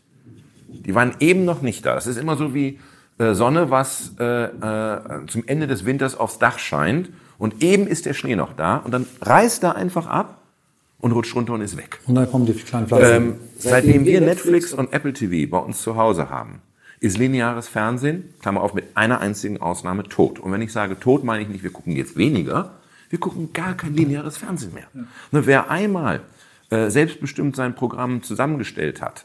[0.68, 1.96] die waren eben noch nicht da.
[1.96, 2.78] Das ist immer so wie
[3.18, 7.10] äh, Sonne, was äh, äh, zum Ende des Winters aufs Dach scheint.
[7.38, 8.76] Und eben ist der Schnee noch da.
[8.76, 10.42] Und dann reißt er einfach ab
[11.00, 11.98] und rutscht runter und ist weg.
[12.06, 13.12] Und dann kommen die kleinen Pflanzen.
[13.12, 16.62] Ähm, seitdem wir Netflix und Apple TV bei uns zu Hause haben,
[17.00, 20.38] ist lineares Fernsehen, Klammer auf, mit einer einzigen Ausnahme tot.
[20.38, 22.74] Und wenn ich sage tot, meine ich nicht, wir gucken jetzt weniger,
[23.10, 24.88] wir gucken gar kein lineares Fernsehen mehr.
[24.94, 25.00] Ja.
[25.32, 26.20] Ne, wer einmal
[26.70, 29.24] äh, selbstbestimmt sein Programm zusammengestellt hat,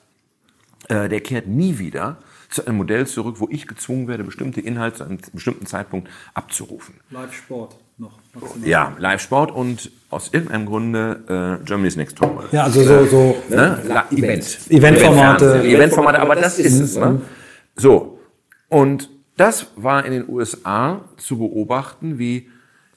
[0.87, 2.17] äh, der kehrt nie wieder
[2.49, 6.95] zu einem Modell zurück, wo ich gezwungen werde, bestimmte Inhalte zu einem bestimmten Zeitpunkt abzurufen.
[7.11, 8.17] Live-Sport noch.
[8.63, 12.47] Ja, Live-Sport und aus irgendeinem Grunde äh, Germany's Next Top.
[12.51, 13.77] Ja, also so, so ne?
[14.11, 14.59] Event.
[14.69, 15.63] Eventformate.
[15.63, 16.95] Eventformate, aber das ist es.
[16.95, 17.21] Ne?
[17.79, 18.19] So,
[18.67, 22.49] und das war in den USA zu beobachten, wie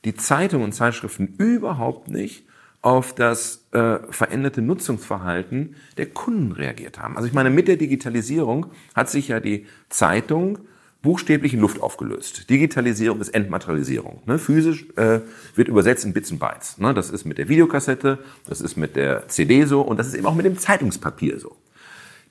[0.04, 2.44] die Zeitungen und Zeitschriften überhaupt nicht
[2.80, 7.16] auf das äh, veränderte Nutzungsverhalten der Kunden reagiert haben.
[7.16, 10.58] Also ich meine, mit der Digitalisierung hat sich ja die Zeitung
[11.00, 12.50] buchstäblich in Luft aufgelöst.
[12.50, 14.22] Digitalisierung ist Entmaterialisierung.
[14.26, 14.40] Ne?
[14.40, 15.20] Physisch äh,
[15.54, 16.78] wird übersetzt in Bits und Bytes.
[16.78, 16.92] Ne?
[16.92, 18.18] Das ist mit der Videokassette,
[18.48, 21.56] das ist mit der CD so und das ist eben auch mit dem Zeitungspapier so.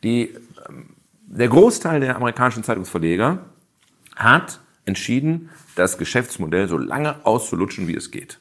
[0.04, 0.36] Die
[0.68, 0.88] ähm,
[1.32, 3.46] der Großteil der amerikanischen Zeitungsverleger
[4.16, 8.40] hat entschieden, das Geschäftsmodell so lange auszulutschen, wie es geht.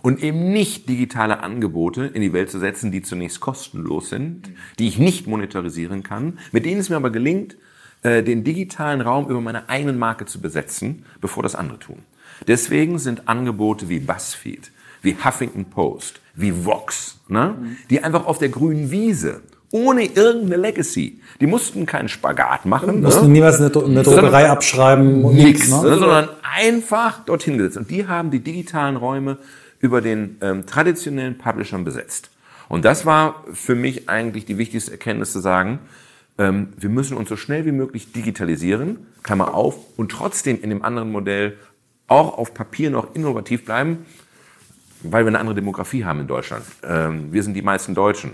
[0.00, 4.88] Und eben nicht digitale Angebote in die Welt zu setzen, die zunächst kostenlos sind, die
[4.88, 7.56] ich nicht monetarisieren kann, mit denen es mir aber gelingt,
[8.02, 12.02] äh, den digitalen Raum über meine eigenen Marke zu besetzen, bevor das andere tun.
[12.46, 14.72] Deswegen sind Angebote wie BuzzFeed,
[15.02, 17.56] wie Huffington Post, wie Vox, ne,
[17.90, 19.42] die einfach auf der grünen Wiese
[19.72, 21.20] ohne irgendeine Legacy.
[21.40, 22.96] Die mussten keinen Spagat machen.
[22.96, 23.06] Ne?
[23.06, 23.32] Mussten ne?
[23.32, 25.34] niemals eine, eine Druckerei abschreiben.
[25.34, 25.82] Nichts, ne?
[25.82, 25.98] ne?
[25.98, 27.78] sondern einfach dorthin gesetzt.
[27.78, 29.38] Und die haben die digitalen Räume
[29.80, 32.30] über den ähm, traditionellen Publishern besetzt.
[32.68, 35.80] Und das war für mich eigentlich die wichtigste Erkenntnis zu sagen,
[36.38, 40.82] ähm, wir müssen uns so schnell wie möglich digitalisieren, Klammer auf, und trotzdem in dem
[40.82, 41.56] anderen Modell
[42.08, 44.06] auch auf Papier noch innovativ bleiben,
[45.02, 46.64] weil wir eine andere Demografie haben in Deutschland.
[46.84, 48.32] Ähm, wir sind die meisten Deutschen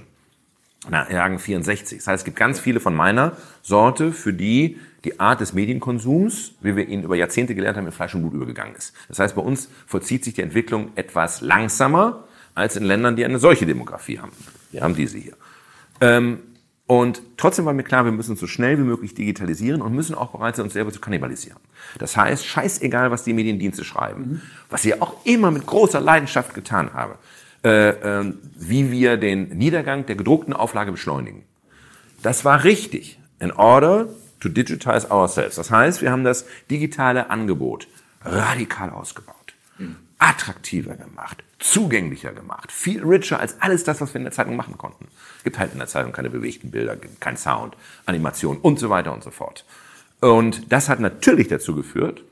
[0.88, 1.98] na, Jahrgang 64.
[1.98, 6.52] Das heißt, es gibt ganz viele von meiner Sorte, für die die Art des Medienkonsums,
[6.60, 8.94] wie wir ihn über Jahrzehnte gelernt haben, in Fleisch und Blut übergegangen ist.
[9.08, 12.24] Das heißt, bei uns vollzieht sich die Entwicklung etwas langsamer
[12.54, 14.32] als in Ländern, die eine solche Demografie haben.
[14.72, 15.34] Wir haben diese hier.
[16.00, 16.40] Ähm,
[16.86, 20.32] und trotzdem war mir klar, wir müssen so schnell wie möglich digitalisieren und müssen auch
[20.32, 21.60] bereit sein, uns selber zu kannibalisieren.
[21.98, 26.88] Das heißt, scheißegal, was die Mediendienste schreiben, was sie auch immer mit großer Leidenschaft getan
[26.88, 27.18] äh,
[27.62, 31.44] wie wir den Niedergang der gedruckten Auflage beschleunigen.
[32.22, 33.18] Das war richtig.
[33.40, 34.08] In order
[34.40, 35.56] to digitize ourselves.
[35.56, 37.86] Das heißt, wir haben das digitale Angebot
[38.24, 39.54] radikal ausgebaut,
[40.18, 44.76] attraktiver gemacht, zugänglicher gemacht, viel richer als alles das, was wir in der Zeitung machen
[44.76, 45.06] konnten.
[45.38, 49.12] Es gibt halt in der Zeitung keine bewegten Bilder, kein Sound, Animation und so weiter
[49.12, 49.64] und so fort.
[50.20, 52.22] Und das hat natürlich dazu geführt,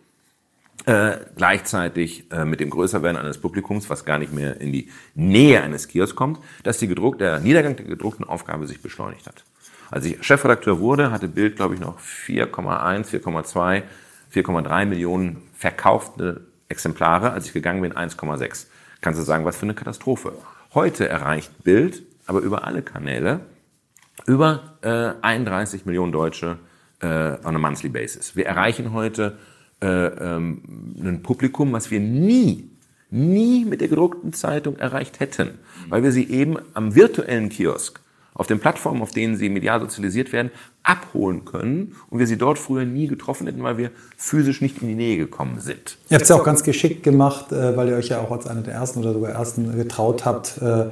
[0.84, 5.62] äh, gleichzeitig äh, mit dem Größerwerden eines Publikums, was gar nicht mehr in die Nähe
[5.62, 9.44] eines Kiosks kommt, dass die gedruck, der Niedergang der gedruckten Aufgabe sich beschleunigt hat.
[9.90, 13.82] Als ich Chefredakteur wurde, hatte Bild, glaube ich, noch 4,1, 4,2,
[14.34, 17.30] 4,3 Millionen verkaufte Exemplare.
[17.30, 18.66] Als ich gegangen bin, 1,6.
[19.00, 20.32] Kannst du sagen, was für eine Katastrophe.
[20.74, 23.40] Heute erreicht Bild, aber über alle Kanäle,
[24.26, 26.58] über äh, 31 Millionen Deutsche
[27.00, 27.06] äh,
[27.44, 28.34] on a monthly basis.
[28.34, 29.38] Wir erreichen heute
[29.82, 30.62] äh, ähm,
[30.98, 32.70] ein Publikum, was wir nie,
[33.10, 35.58] nie mit der gedruckten Zeitung erreicht hätten,
[35.88, 38.00] weil wir sie eben am virtuellen Kiosk
[38.36, 40.50] auf den Plattformen, auf denen sie medial sozialisiert werden,
[40.82, 44.88] abholen können und wir sie dort früher nie getroffen hätten, weil wir physisch nicht in
[44.88, 45.96] die Nähe gekommen sind.
[46.10, 48.46] Ihr habt es ja auch ganz geschickt gemacht, äh, weil ihr euch ja auch als
[48.46, 50.90] einer der ersten oder sogar ersten getraut habt, äh,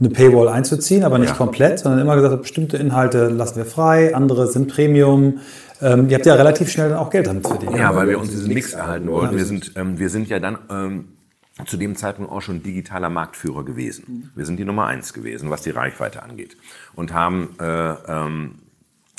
[0.00, 1.36] eine Paywall einzuziehen, aber nicht ja.
[1.36, 5.38] komplett, sondern immer gesagt, bestimmte Inhalte lassen wir frei, andere sind Premium.
[5.80, 7.76] Ähm, ihr habt ja relativ schnell dann auch Geld damit verdient.
[7.76, 9.36] Ja, weil wir uns diesen Mix erhalten wollten.
[9.36, 11.08] Wir sind, ähm, wir sind ja dann ähm,
[11.66, 14.30] zu dem Zeitpunkt auch schon digitaler Marktführer gewesen.
[14.34, 16.56] Wir sind die Nummer eins gewesen, was die Reichweite angeht.
[16.94, 18.56] Und haben äh, ähm,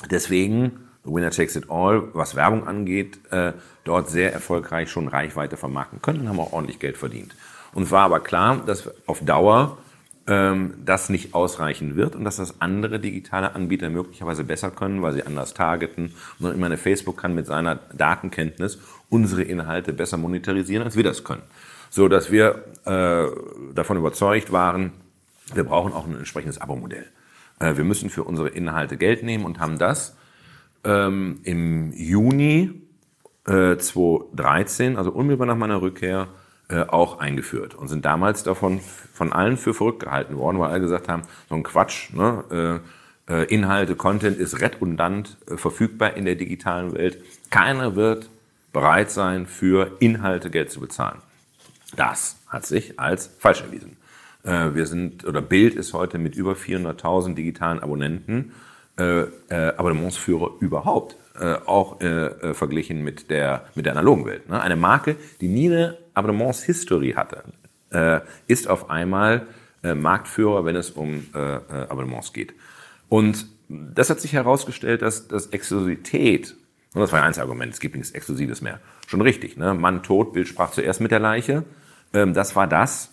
[0.09, 3.53] deswegen Winner Takes It All, was Werbung angeht, äh,
[3.83, 7.35] dort sehr erfolgreich schon Reichweite vermarkten können und haben auch ordentlich Geld verdient.
[7.73, 9.77] Und war aber klar, dass auf Dauer
[10.27, 15.21] das nicht ausreichen wird und dass das andere digitale Anbieter möglicherweise besser können, weil sie
[15.21, 16.15] anders targeten.
[16.39, 21.23] Und immer eine Facebook kann mit seiner Datenkenntnis unsere Inhalte besser monetarisieren, als wir das
[21.23, 21.43] können.
[21.91, 23.27] So dass wir äh,
[23.75, 24.93] davon überzeugt waren,
[25.53, 27.05] wir brauchen auch ein entsprechendes Abo-Modell.
[27.59, 30.15] Äh, wir müssen für unsere Inhalte Geld nehmen und haben das
[30.83, 32.81] ähm, im Juni
[33.47, 36.27] äh, 2013, also unmittelbar nach meiner Rückkehr,
[36.67, 38.79] äh, auch eingeführt und sind damals davon
[39.13, 42.81] von allen für verrückt gehalten worden, weil alle gesagt haben, so ein Quatsch, ne?
[43.27, 47.19] äh, äh, Inhalte, Content ist redundant äh, verfügbar in der digitalen Welt.
[47.49, 48.29] Keiner wird
[48.73, 51.19] bereit sein, für Inhalte Geld zu bezahlen.
[51.95, 53.97] Das hat sich als falsch erwiesen.
[54.43, 58.51] Wir sind, oder Bild ist heute mit über 400.000 digitalen Abonnenten
[58.97, 64.47] äh, äh, Abonnementsführer überhaupt, äh, auch äh, verglichen mit der, mit der analogen Welt.
[64.47, 64.61] Ne?
[64.61, 67.43] Eine Marke, die nie eine Abonnements-History hatte,
[67.91, 69.47] äh, ist auf einmal
[69.83, 71.59] äh, Marktführer, wenn es um äh, äh,
[71.89, 72.53] Abonnements geht.
[73.09, 76.55] Und das hat sich herausgestellt, dass, dass Exklusivität,
[76.93, 79.73] und das war ja ein Argument, es gibt nichts Exklusives mehr, schon richtig, ne?
[79.73, 81.63] Mann tot, Bild sprach zuerst mit der Leiche,
[82.13, 83.11] ähm, das war das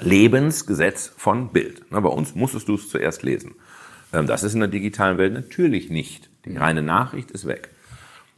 [0.00, 1.90] Lebensgesetz von Bild.
[1.90, 2.00] Ne?
[2.00, 3.54] Bei uns musstest du es zuerst lesen.
[4.12, 6.30] Ähm, das ist in der digitalen Welt natürlich nicht.
[6.44, 7.70] Die reine Nachricht ist weg.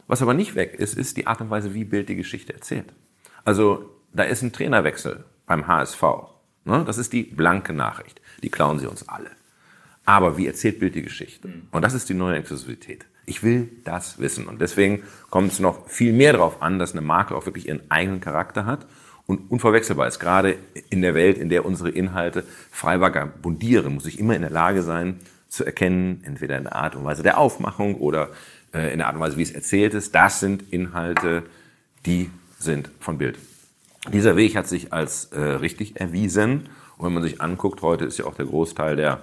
[0.07, 2.93] Was aber nicht weg ist, ist die Art und Weise, wie Bild die Geschichte erzählt.
[3.45, 6.03] Also da ist ein Trainerwechsel beim HSV.
[6.65, 6.83] Ne?
[6.85, 8.21] Das ist die blanke Nachricht.
[8.43, 9.31] Die klauen sie uns alle.
[10.05, 11.47] Aber wie erzählt Bild die Geschichte?
[11.47, 11.67] Mhm.
[11.71, 13.05] Und das ist die neue Exklusivität.
[13.25, 14.47] Ich will das wissen.
[14.47, 17.89] Und deswegen kommt es noch viel mehr darauf an, dass eine Marke auch wirklich ihren
[17.89, 18.87] eigenen Charakter hat
[19.27, 20.19] und unverwechselbar ist.
[20.19, 20.57] Gerade
[20.89, 24.81] in der Welt, in der unsere Inhalte frei vagabundieren, muss ich immer in der Lage
[24.81, 28.29] sein, zu erkennen, entweder in der Art und Weise der Aufmachung oder
[28.73, 30.15] äh, in der Art und Weise, wie es erzählt ist.
[30.15, 31.43] Das sind Inhalte,
[32.05, 32.29] die
[32.61, 33.37] sind von Bild.
[34.11, 36.69] Dieser Weg hat sich als äh, richtig erwiesen.
[36.97, 39.21] Und wenn man sich anguckt, heute ist ja auch der Großteil der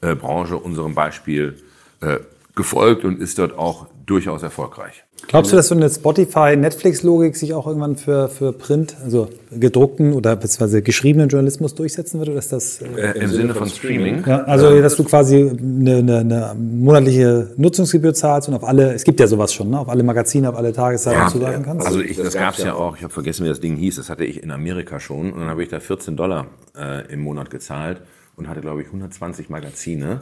[0.00, 1.60] äh, Branche unserem Beispiel
[2.00, 2.18] äh,
[2.54, 5.04] gefolgt und ist dort auch durchaus erfolgreich.
[5.28, 10.34] Glaubst du, dass so eine Spotify-Netflix-Logik sich auch irgendwann für, für Print, also gedruckten oder
[10.34, 12.30] beziehungsweise geschriebenen Journalismus durchsetzen wird?
[12.30, 14.24] Oder ist das, äh, äh Im Sinne von Streaming?
[14.26, 19.04] Ja, also, dass du quasi eine, eine, eine, monatliche Nutzungsgebühr zahlst und auf alle, es
[19.04, 19.78] gibt ja sowas schon, ne?
[19.78, 21.86] auf alle Magazine, auf alle Tageszeitungen ja, zugreifen kannst?
[21.86, 24.10] Also ich, das gab es ja auch, ich habe vergessen, wie das Ding hieß, das
[24.10, 26.46] hatte ich in Amerika schon und dann habe ich da 14 Dollar
[26.76, 28.00] äh, im Monat gezahlt
[28.36, 30.20] und hatte, glaube ich, 120 Magazine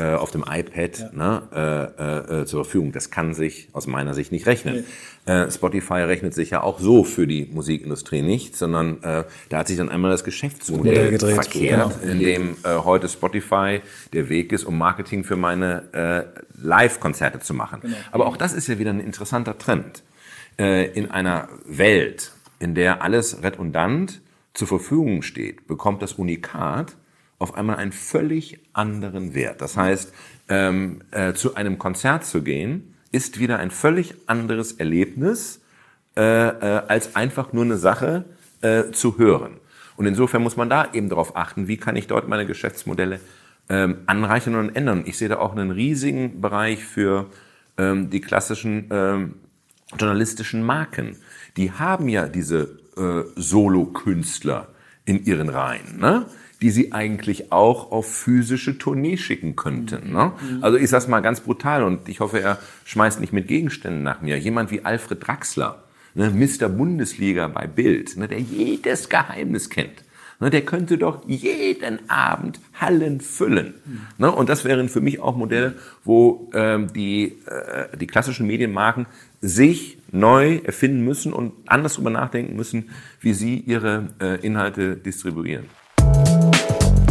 [0.00, 1.10] äh, auf dem iPad ja.
[1.12, 1.90] ne,
[2.28, 2.92] äh, äh, zur Verfügung.
[2.92, 4.84] Das kann sich aus meiner Sicht nicht rechnen.
[5.26, 5.32] Nee.
[5.32, 9.68] Äh, Spotify rechnet sich ja auch so für die Musikindustrie nicht, sondern äh, da hat
[9.68, 12.12] sich dann einmal das Geschäftsmodell gedreht, verkehrt, genau.
[12.12, 13.80] in dem äh, heute Spotify
[14.14, 17.80] der Weg ist, um Marketing für meine äh, Live-Konzerte zu machen.
[17.82, 17.96] Genau.
[18.10, 20.02] Aber auch das ist ja wieder ein interessanter Trend.
[20.58, 24.22] Äh, in einer Welt, in der alles redundant
[24.54, 26.96] zur Verfügung steht, bekommt das Unikat
[27.40, 29.60] auf einmal einen völlig anderen Wert.
[29.60, 30.12] Das heißt,
[30.48, 35.60] ähm, äh, zu einem Konzert zu gehen, ist wieder ein völlig anderes Erlebnis,
[36.16, 38.26] äh, äh, als einfach nur eine Sache
[38.60, 39.56] äh, zu hören.
[39.96, 43.20] Und insofern muss man da eben darauf achten, wie kann ich dort meine Geschäftsmodelle
[43.70, 45.04] ähm, anreichern und ändern.
[45.06, 47.26] Ich sehe da auch einen riesigen Bereich für
[47.78, 49.34] ähm, die klassischen ähm,
[49.98, 51.16] journalistischen Marken.
[51.56, 54.68] Die haben ja diese äh, Solo-Künstler
[55.04, 55.98] in ihren Reihen.
[55.98, 56.26] Ne?
[56.62, 60.12] Die sie eigentlich auch auf physische Tournee schicken könnten.
[60.12, 60.32] Ne?
[60.40, 60.62] Mhm.
[60.62, 64.20] Also ich sag's mal ganz brutal und ich hoffe, er schmeißt nicht mit Gegenständen nach
[64.20, 64.38] mir.
[64.38, 65.82] Jemand wie Alfred Draxler,
[66.14, 66.68] ne, Mr.
[66.68, 70.04] Bundesliga bei Bild, ne, der jedes Geheimnis kennt.
[70.38, 73.74] Ne, der könnte doch jeden Abend Hallen füllen.
[73.84, 74.00] Mhm.
[74.18, 79.06] Ne, und das wären für mich auch Modelle, wo ähm, die, äh, die klassischen Medienmarken
[79.40, 82.90] sich neu erfinden müssen und anders darüber nachdenken müssen,
[83.20, 85.64] wie sie ihre äh, Inhalte distribuieren.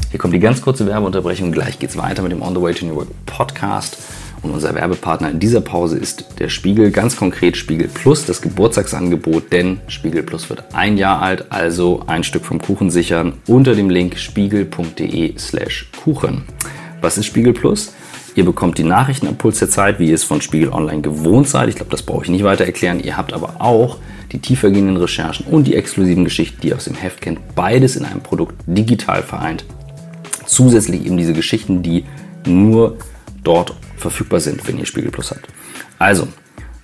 [0.10, 1.52] Hier kommt die ganz kurze Werbeunterbrechung.
[1.52, 3.98] Gleich geht's weiter mit dem On the Way to New Work Podcast.
[4.42, 9.52] Und unser Werbepartner in dieser Pause ist der Spiegel, ganz konkret Spiegel Plus, das Geburtstagsangebot,
[9.52, 13.92] denn Spiegel Plus wird ein Jahr alt, also ein Stück vom Kuchen sichern unter dem
[13.92, 16.44] Link spiegel.de slash Kuchen.
[17.02, 17.94] Was ist Spiegel Plus?
[18.34, 21.70] Ihr bekommt die Nachrichtenimpuls der Zeit, wie ihr es von Spiegel Online gewohnt seid.
[21.70, 23.00] Ich glaube, das brauche ich nicht weiter erklären.
[23.04, 23.98] Ihr habt aber auch
[24.32, 28.06] die tiefergehenden Recherchen und die exklusiven Geschichten, die ihr aus dem Heft kennt, beides in
[28.06, 29.66] einem Produkt digital vereint
[30.50, 32.06] zusätzlich eben diese Geschichten, die
[32.46, 32.98] nur
[33.44, 35.48] dort verfügbar sind, wenn ihr Spiegel Plus habt.
[35.98, 36.28] Also,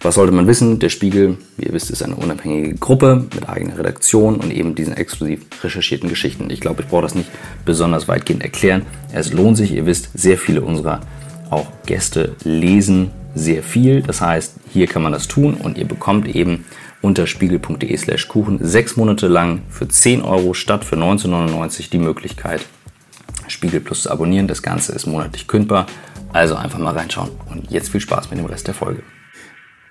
[0.02, 0.80] was sollte man wissen?
[0.80, 4.96] Der Spiegel, wie ihr wisst, ist eine unabhängige Gruppe mit eigener Redaktion und eben diesen
[4.96, 6.50] exklusiv recherchierten Geschichten.
[6.52, 7.30] Ich glaube, ich brauche das nicht
[7.66, 8.84] besonders weitgehend erklären.
[9.12, 11.02] Es lohnt sich, ihr wisst, sehr viele unserer
[11.50, 14.02] auch Gäste lesen sehr viel.
[14.02, 16.66] Das heißt, hier kann man das tun und ihr bekommt eben
[17.02, 22.66] unter spiegel.de slash Kuchen sechs Monate lang für 10 Euro statt für 19,99 die Möglichkeit,
[23.48, 24.48] Spiegel Plus zu abonnieren.
[24.48, 25.88] Das Ganze ist monatlich kündbar.
[26.34, 27.32] Also einfach mal reinschauen.
[27.50, 29.04] Und jetzt viel Spaß mit dem Rest der Folge.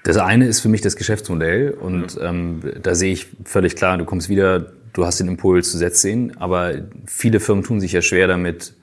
[0.04, 4.04] Das eine ist für mich das Geschäftsmodell und ähm, da sehe ich völlig klar, du
[4.04, 6.74] kommst wieder, du hast den Impuls zu Setz sehen, aber
[7.06, 8.74] viele Firmen tun sich ja schwer damit,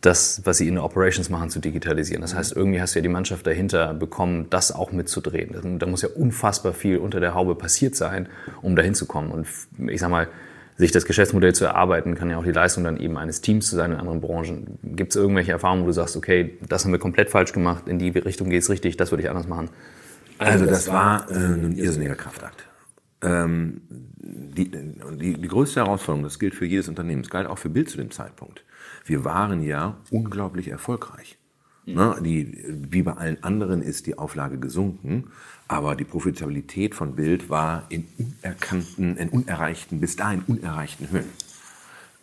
[0.00, 2.20] das, was sie in Operations machen, zu digitalisieren.
[2.20, 5.78] Das heißt, irgendwie hast du ja die Mannschaft dahinter bekommen, das auch mitzudrehen.
[5.78, 8.28] Da muss ja unfassbar viel unter der Haube passiert sein,
[8.60, 9.30] um dahin zu kommen.
[9.30, 9.46] Und
[9.88, 10.28] ich sag mal,
[10.76, 13.76] sich das Geschäftsmodell zu erarbeiten, kann ja auch die Leistung dann eben eines Teams zu
[13.76, 14.78] sein in anderen Branchen.
[14.82, 17.98] Gibt es irgendwelche Erfahrungen, wo du sagst, okay, das haben wir komplett falsch gemacht, in
[17.98, 19.70] die Richtung geht es richtig, das würde ich anders machen?
[20.38, 22.66] Also das war äh, ein irrsinniger Kraftakt.
[23.22, 27.70] Ähm, die, die, die größte Herausforderung, das gilt für jedes Unternehmen, das galt auch für
[27.70, 28.62] Bild zu dem Zeitpunkt.
[29.04, 31.38] Wir waren ja unglaublich erfolgreich.
[31.88, 35.30] Ne, die, wie bei allen anderen ist die Auflage gesunken,
[35.68, 41.30] aber die Profitabilität von Bild war in unerkannten, in unerreichten, bis dahin unerreichten Höhen,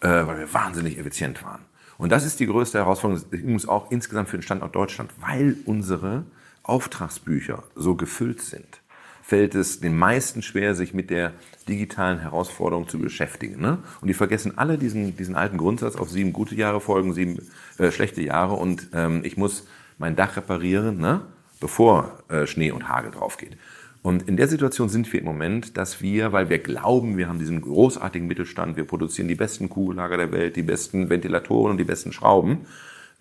[0.02, 1.62] äh, weil wir wahnsinnig effizient waren.
[1.98, 6.24] Und das ist die größte Herausforderung, übrigens auch insgesamt für den Standort Deutschland, weil unsere
[6.64, 8.82] Auftragsbücher so gefüllt sind
[9.24, 11.32] fällt es den meisten schwer, sich mit der
[11.68, 13.62] digitalen Herausforderung zu beschäftigen.
[13.62, 13.78] Ne?
[14.02, 17.40] Und die vergessen alle diesen, diesen alten Grundsatz, auf sieben gute Jahre folgen sieben
[17.78, 19.66] äh, schlechte Jahre und ähm, ich muss
[19.98, 21.22] mein Dach reparieren, ne?
[21.64, 23.56] Bevor äh, Schnee und Hagel drauf geht.
[24.02, 27.40] Und in der Situation sind wir im Moment, dass wir, weil wir glauben, wir haben
[27.40, 31.86] diesen großartigen Mittelstand, wir produzieren die besten Kugellager der Welt, die besten Ventilatoren und die
[31.86, 32.66] besten Schrauben,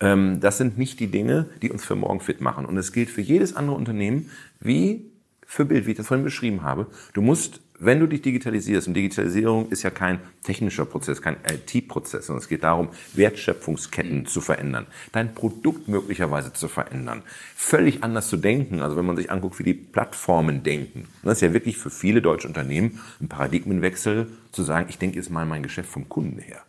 [0.00, 2.66] ähm, das sind nicht die Dinge, die uns für morgen fit machen.
[2.66, 4.28] Und es gilt für jedes andere Unternehmen,
[4.58, 5.12] wie
[5.46, 6.88] für Bild, wie ich das vorhin beschrieben habe.
[7.12, 12.26] Du musst, wenn du dich digitalisierst, und Digitalisierung ist ja kein technischer Prozess, kein IT-Prozess,
[12.26, 17.22] sondern es geht darum, Wertschöpfungsketten zu verändern, dein Produkt möglicherweise zu verändern,
[17.56, 18.82] völlig anders zu denken.
[18.82, 21.08] Also wenn man sich anguckt, wie die Plattformen denken.
[21.22, 25.30] Das ist ja wirklich für viele deutsche Unternehmen ein Paradigmenwechsel, zu sagen, ich denke jetzt
[25.30, 26.62] mal mein Geschäft vom Kunden her.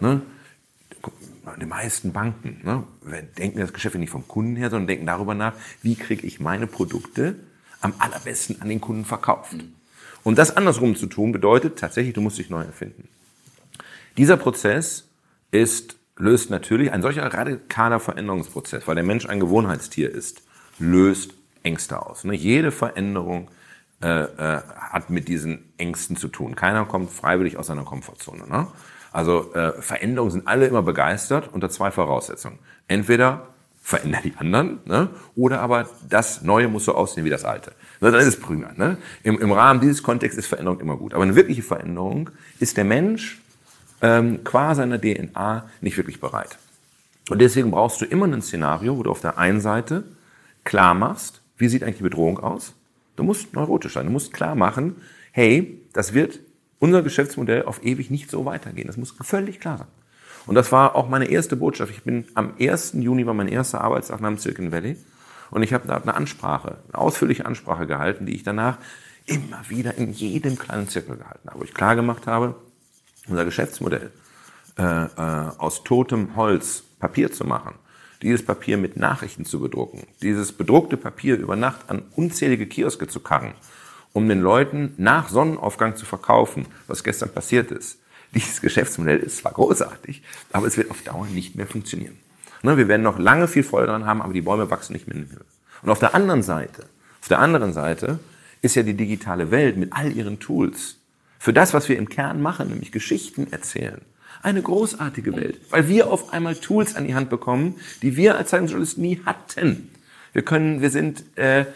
[0.00, 0.22] Ne?
[1.60, 2.82] die meisten Banken ne,
[3.38, 6.66] denken das Geschäft nicht vom Kunden her, sondern denken darüber nach, wie kriege ich meine
[6.66, 7.36] Produkte
[7.80, 9.56] am allerbesten an den Kunden verkauft.
[10.26, 13.08] Und das andersrum zu tun bedeutet tatsächlich, du musst dich neu erfinden.
[14.16, 15.08] Dieser Prozess
[15.52, 20.42] ist, löst natürlich, ein solcher radikaler Veränderungsprozess, weil der Mensch ein Gewohnheitstier ist,
[20.80, 22.24] löst Ängste aus.
[22.24, 22.34] Ne?
[22.34, 23.52] Jede Veränderung
[24.02, 26.56] äh, äh, hat mit diesen Ängsten zu tun.
[26.56, 28.48] Keiner kommt freiwillig aus seiner Komfortzone.
[28.48, 28.66] Ne?
[29.12, 32.58] Also äh, Veränderungen sind alle immer begeistert unter zwei Voraussetzungen.
[32.88, 33.54] Entweder
[33.86, 35.10] verändern die anderen, ne?
[35.36, 37.70] oder aber das Neue muss so aussehen wie das Alte.
[38.00, 38.72] Ne, dann ist prima.
[38.74, 38.98] Ne?
[39.22, 41.14] Im, Im Rahmen dieses Kontexts ist Veränderung immer gut.
[41.14, 43.40] Aber eine wirkliche Veränderung ist der Mensch
[44.02, 46.58] ähm, qua seiner DNA nicht wirklich bereit.
[47.30, 50.02] Und deswegen brauchst du immer ein Szenario, wo du auf der einen Seite
[50.64, 52.72] klar machst, wie sieht eigentlich die Bedrohung aus?
[53.14, 54.06] Du musst neurotisch sein.
[54.06, 54.96] Du musst klar machen,
[55.30, 56.40] hey, das wird
[56.80, 58.88] unser Geschäftsmodell auf ewig nicht so weitergehen.
[58.88, 59.88] Das muss völlig klar sein.
[60.46, 61.90] Und das war auch meine erste Botschaft.
[61.90, 62.94] Ich bin am 1.
[62.94, 64.96] Juni war mein erster Arbeitstag nach dem Silicon Valley
[65.50, 68.78] und ich habe da eine Ansprache, eine ausführliche Ansprache gehalten, die ich danach
[69.26, 72.54] immer wieder in jedem kleinen Zirkel gehalten habe, wo ich klar gemacht habe,
[73.28, 74.12] unser Geschäftsmodell
[74.78, 75.08] äh, äh,
[75.58, 77.74] aus totem Holz Papier zu machen,
[78.22, 83.18] dieses Papier mit Nachrichten zu bedrucken, dieses bedruckte Papier über Nacht an unzählige Kioske zu
[83.18, 83.54] karren,
[84.12, 87.98] um den Leuten nach Sonnenaufgang zu verkaufen, was gestern passiert ist
[88.36, 90.22] dieses Geschäftsmodell ist zwar großartig,
[90.52, 92.16] aber es wird auf Dauer nicht mehr funktionieren.
[92.62, 95.16] Ne, wir werden noch lange viel Freude daran haben, aber die Bäume wachsen nicht mehr
[95.16, 95.44] in den Himmel.
[95.82, 96.84] Und auf der anderen Seite,
[97.20, 98.18] auf der anderen Seite
[98.62, 100.96] ist ja die digitale Welt mit all ihren Tools
[101.38, 104.00] für das, was wir im Kern machen, nämlich Geschichten erzählen,
[104.42, 108.50] eine großartige Welt, weil wir auf einmal Tools an die Hand bekommen, die wir als
[108.50, 109.90] Zeitungsjournalist nie hatten.
[110.32, 111.66] Wir können, wir sind äh,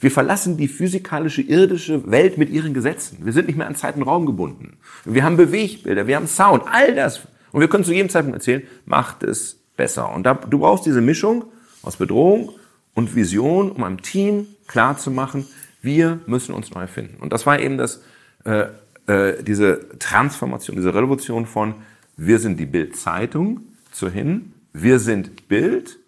[0.00, 3.18] wir verlassen die physikalische, irdische Welt mit ihren Gesetzen.
[3.22, 4.78] Wir sind nicht mehr an Zeit und Raum gebunden.
[5.04, 7.20] Wir haben Bewegbilder, wir haben Sound, all das.
[7.52, 10.12] Und wir können zu jedem Zeitpunkt erzählen, macht es besser.
[10.12, 11.44] Und da, du brauchst diese Mischung
[11.82, 12.50] aus Bedrohung
[12.94, 15.46] und Vision, um einem Team klar zu machen,
[15.82, 17.20] wir müssen uns neu finden.
[17.20, 18.02] Und das war eben das,
[18.44, 18.66] äh,
[19.06, 21.74] äh, diese Transformation, diese Revolution von
[22.16, 23.60] wir sind die Bild-Zeitung
[23.92, 25.98] zu hin, wir sind Bild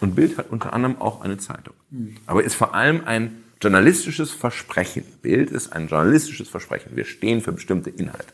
[0.00, 1.74] und Bild hat unter anderem auch eine Zeitung.
[2.26, 5.04] Aber ist vor allem ein journalistisches Versprechen.
[5.22, 6.92] Bild ist ein journalistisches Versprechen.
[6.94, 8.26] Wir stehen für bestimmte Inhalte.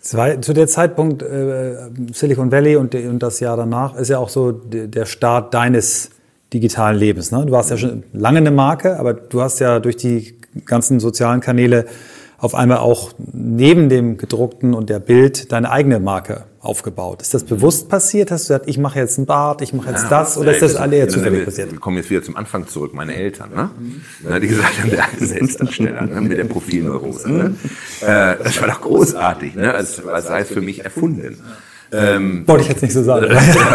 [0.00, 4.28] Zwei, zu der Zeitpunkt äh, Silicon Valley und, und, das Jahr danach ist ja auch
[4.28, 6.10] so der Start deines
[6.52, 7.30] digitalen Lebens.
[7.32, 7.46] Ne?
[7.46, 11.40] Du warst ja schon lange eine Marke, aber du hast ja durch die ganzen sozialen
[11.40, 11.86] Kanäle
[12.38, 17.22] auf einmal auch neben dem gedruckten und der Bild deine eigene Marke aufgebaut.
[17.22, 18.30] Ist das bewusst passiert?
[18.30, 20.36] Hast du gesagt, ich mache jetzt ein Bad, ich mache jetzt ja, das?
[20.36, 21.70] Oder ist das alle eher zufällig passiert?
[21.70, 22.92] Wir kommen jetzt wieder zum Anfang zurück.
[22.92, 23.70] Meine Eltern, ne?
[23.78, 24.40] Mhm.
[24.40, 26.20] die gesagt haben, der Selbstansteller ne?
[26.20, 27.30] mit der Profilneurose.
[27.30, 27.54] Ne?
[28.00, 29.54] Äh, das war doch großartig.
[29.54, 29.72] Ne?
[29.72, 31.38] Das, das heißt für mich erfunden.
[31.92, 33.26] Ähm, Wollte ich jetzt nicht so sagen.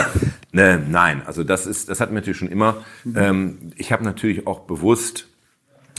[0.51, 2.84] ne, nein, also das ist, das hat mir natürlich schon immer.
[3.16, 5.28] Ähm, ich habe natürlich auch bewusst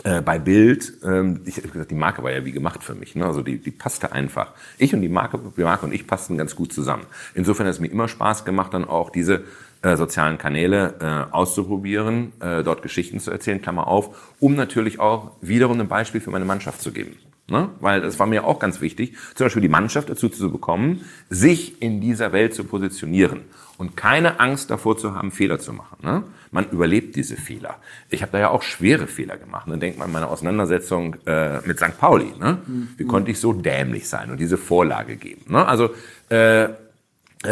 [0.05, 3.15] äh, bei Bild, ähm, ich habe gesagt, die Marke war ja wie gemacht für mich.
[3.15, 3.25] Ne?
[3.25, 4.53] Also die, die passte einfach.
[4.79, 7.05] Ich und die Marke, die Marke und ich passten ganz gut zusammen.
[7.35, 9.45] Insofern hat es mir immer Spaß gemacht, dann auch diese
[9.83, 15.33] äh, sozialen Kanäle äh, auszuprobieren, äh, dort Geschichten zu erzählen, Klammer auf, um natürlich auch
[15.41, 17.17] wiederum ein Beispiel für meine Mannschaft zu geben.
[17.49, 17.71] Ne?
[17.81, 21.83] Weil das war mir auch ganz wichtig, zum Beispiel die Mannschaft dazu zu bekommen, sich
[21.83, 23.41] in dieser Welt zu positionieren
[23.79, 25.99] und keine Angst davor zu haben, Fehler zu machen.
[26.03, 26.23] Ne?
[26.53, 27.77] Man überlebt diese Fehler.
[28.11, 29.67] Ich habe da ja auch schwere Fehler gemacht.
[29.69, 31.99] Dann denkt man an meine Auseinandersetzung äh, mit St.
[31.99, 32.33] Pauli.
[32.39, 32.59] Ne?
[32.97, 35.53] Wie konnte ich so dämlich sein und diese Vorlage geben?
[35.53, 35.67] Ne?
[35.67, 35.91] Also
[36.31, 36.69] äh, äh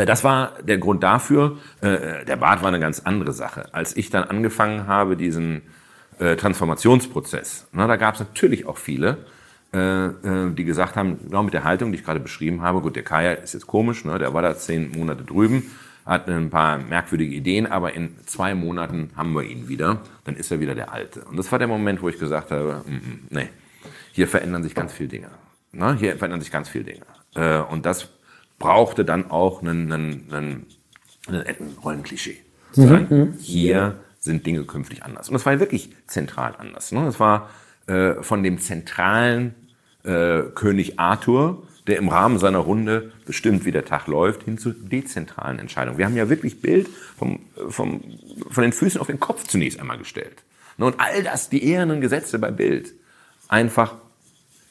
[0.06, 1.58] das war der Grund dafür.
[1.80, 3.74] Äh, der Bad war eine ganz andere Sache.
[3.74, 5.62] Als ich dann angefangen habe, diesen
[6.20, 9.24] äh, Transformationsprozess, ne, da gab es natürlich auch viele, äh, äh,
[9.72, 13.34] die gesagt haben, genau mit der Haltung, die ich gerade beschrieben habe, gut, der Kaya
[13.34, 15.70] ist jetzt komisch, ne, der war da zehn Monate drüben,
[16.04, 20.50] hat ein paar merkwürdige Ideen, aber in zwei Monaten haben wir ihn wieder, dann ist
[20.50, 21.20] er wieder der Alte.
[21.20, 23.48] Und das war der Moment, wo ich gesagt habe, mm, mm, nee,
[24.12, 25.30] hier verändern sich ganz viele Dinge.
[25.72, 27.06] Ne, hier verändern sich ganz viele Dinge.
[27.36, 28.08] Äh, und das
[28.58, 30.66] brauchte dann auch einen, einen, einen,
[31.28, 32.38] einen Rollenklischee.
[32.76, 33.06] Mhm.
[33.08, 33.34] mhm.
[33.38, 35.28] Hier sind Dinge künftig anders.
[35.28, 36.92] Und das war wirklich zentral anders.
[36.92, 37.04] Ne?
[37.04, 37.50] Das war
[37.86, 39.54] äh, von dem zentralen
[40.04, 44.72] äh, König Arthur, der im Rahmen seiner Runde bestimmt, wie der Tag läuft, hin zu
[44.72, 45.98] dezentralen Entscheidungen.
[45.98, 46.88] Wir haben ja wirklich Bild
[47.18, 48.02] vom, vom,
[48.50, 50.42] von den Füßen auf den Kopf zunächst einmal gestellt.
[50.76, 52.92] Ne, und all das, die ehernen Gesetze bei Bild,
[53.48, 53.96] einfach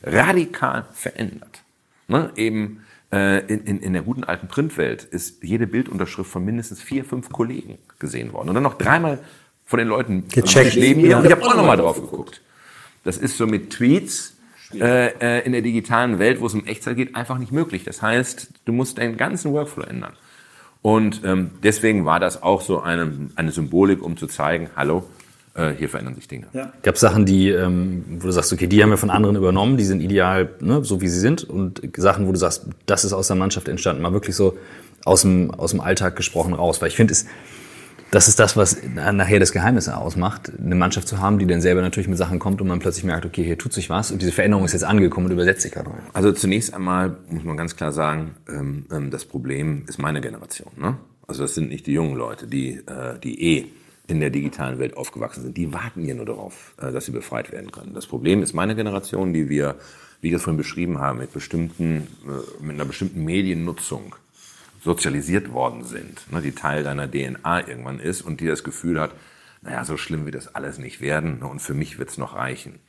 [0.04, 1.62] radikal verändert.
[2.08, 2.32] Ne?
[2.36, 7.04] Eben äh, in, in, in der guten alten Printwelt ist jede Bildunterschrift von mindestens vier,
[7.04, 8.50] fünf Kollegen gesehen worden.
[8.50, 9.20] Und dann noch dreimal
[9.66, 10.76] von den Leuten gecheckt.
[10.78, 11.18] Neben mir.
[11.18, 12.42] Und ich habe auch nochmal drauf geguckt.
[13.04, 14.36] Das ist so mit Tweets
[14.74, 17.84] äh, äh, in der digitalen Welt, wo es um Echtzeit geht, einfach nicht möglich.
[17.84, 20.14] Das heißt, du musst deinen ganzen Workflow ändern.
[20.82, 25.04] Und ähm, deswegen war das auch so eine, eine Symbolik, um zu zeigen, hallo,
[25.56, 26.48] äh, hier verändern sich Dinge.
[26.54, 26.72] Ja.
[26.84, 29.76] Gab es Sachen, die, ähm, wo du sagst, okay, die haben wir von anderen übernommen,
[29.78, 33.14] die sind ideal, ne, so wie sie sind, und Sachen, wo du sagst, das ist
[33.14, 34.58] aus der Mannschaft entstanden, mal wirklich so
[35.04, 36.82] aus dem, aus dem Alltag gesprochen raus.
[36.82, 37.26] Weil ich finde, es
[38.12, 41.82] das ist das, was nachher das Geheimnis ausmacht, eine Mannschaft zu haben, die dann selber
[41.82, 44.32] natürlich mit Sachen kommt und man plötzlich merkt, okay, hier tut sich was und diese
[44.32, 45.92] Veränderung ist jetzt angekommen und übersetzt sich gerade.
[46.14, 50.72] Also zunächst einmal muss man ganz klar sagen, ähm, ähm, das Problem ist meine Generation.
[50.78, 50.98] Ne?
[51.28, 53.66] Also das sind nicht die jungen Leute, die, äh, die eh
[54.08, 55.58] in der digitalen Welt aufgewachsen sind.
[55.58, 57.94] Die warten hier nur darauf, äh, dass sie befreit werden können.
[57.94, 59.76] Das Problem ist meine Generation, die wir,
[60.22, 64.16] wie ich das vorhin beschrieben habe, mit bestimmten, äh, mit einer bestimmten Mediennutzung
[64.82, 69.12] sozialisiert worden sind, ne, die Teil deiner DNA irgendwann ist und die das Gefühl hat,
[69.62, 72.36] naja, so schlimm wird das alles nicht werden ne, und für mich wird es noch
[72.36, 72.80] reichen.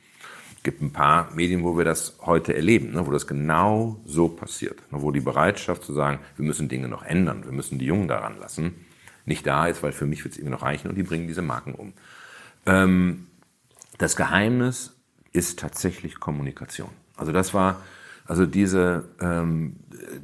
[0.55, 4.29] Es gibt ein paar Medien, wo wir das heute erleben, ne, wo das genau so
[4.29, 7.85] passiert, ne, wo die Bereitschaft zu sagen, wir müssen Dinge noch ändern, wir müssen die
[7.85, 8.73] Jungen daran lassen,
[9.25, 11.41] nicht da ist, weil für mich wird es irgendwie noch reichen und die bringen diese
[11.41, 11.93] Marken um.
[12.65, 13.27] Ähm,
[13.97, 14.95] das Geheimnis
[15.33, 16.89] ist tatsächlich Kommunikation.
[17.15, 17.81] Also das war,
[18.25, 19.75] also diese, ähm,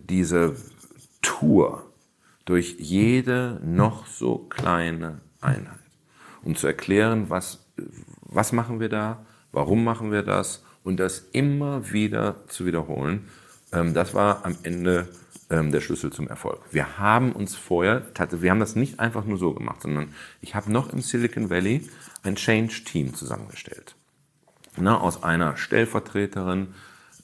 [0.09, 0.55] diese
[1.39, 1.83] Tour
[2.45, 5.79] durch jede noch so kleine Einheit,
[6.43, 7.59] um zu erklären, was,
[8.21, 13.27] was machen wir da, warum machen wir das und das immer wieder zu wiederholen.
[13.73, 15.09] Ähm, das war am Ende
[15.49, 16.59] ähm, der Schlüssel zum Erfolg.
[16.71, 20.71] Wir haben uns vorher, wir haben das nicht einfach nur so gemacht, sondern ich habe
[20.71, 21.87] noch im Silicon Valley
[22.23, 23.95] ein Change-Team zusammengestellt.
[24.77, 26.73] Na, aus einer Stellvertreterin,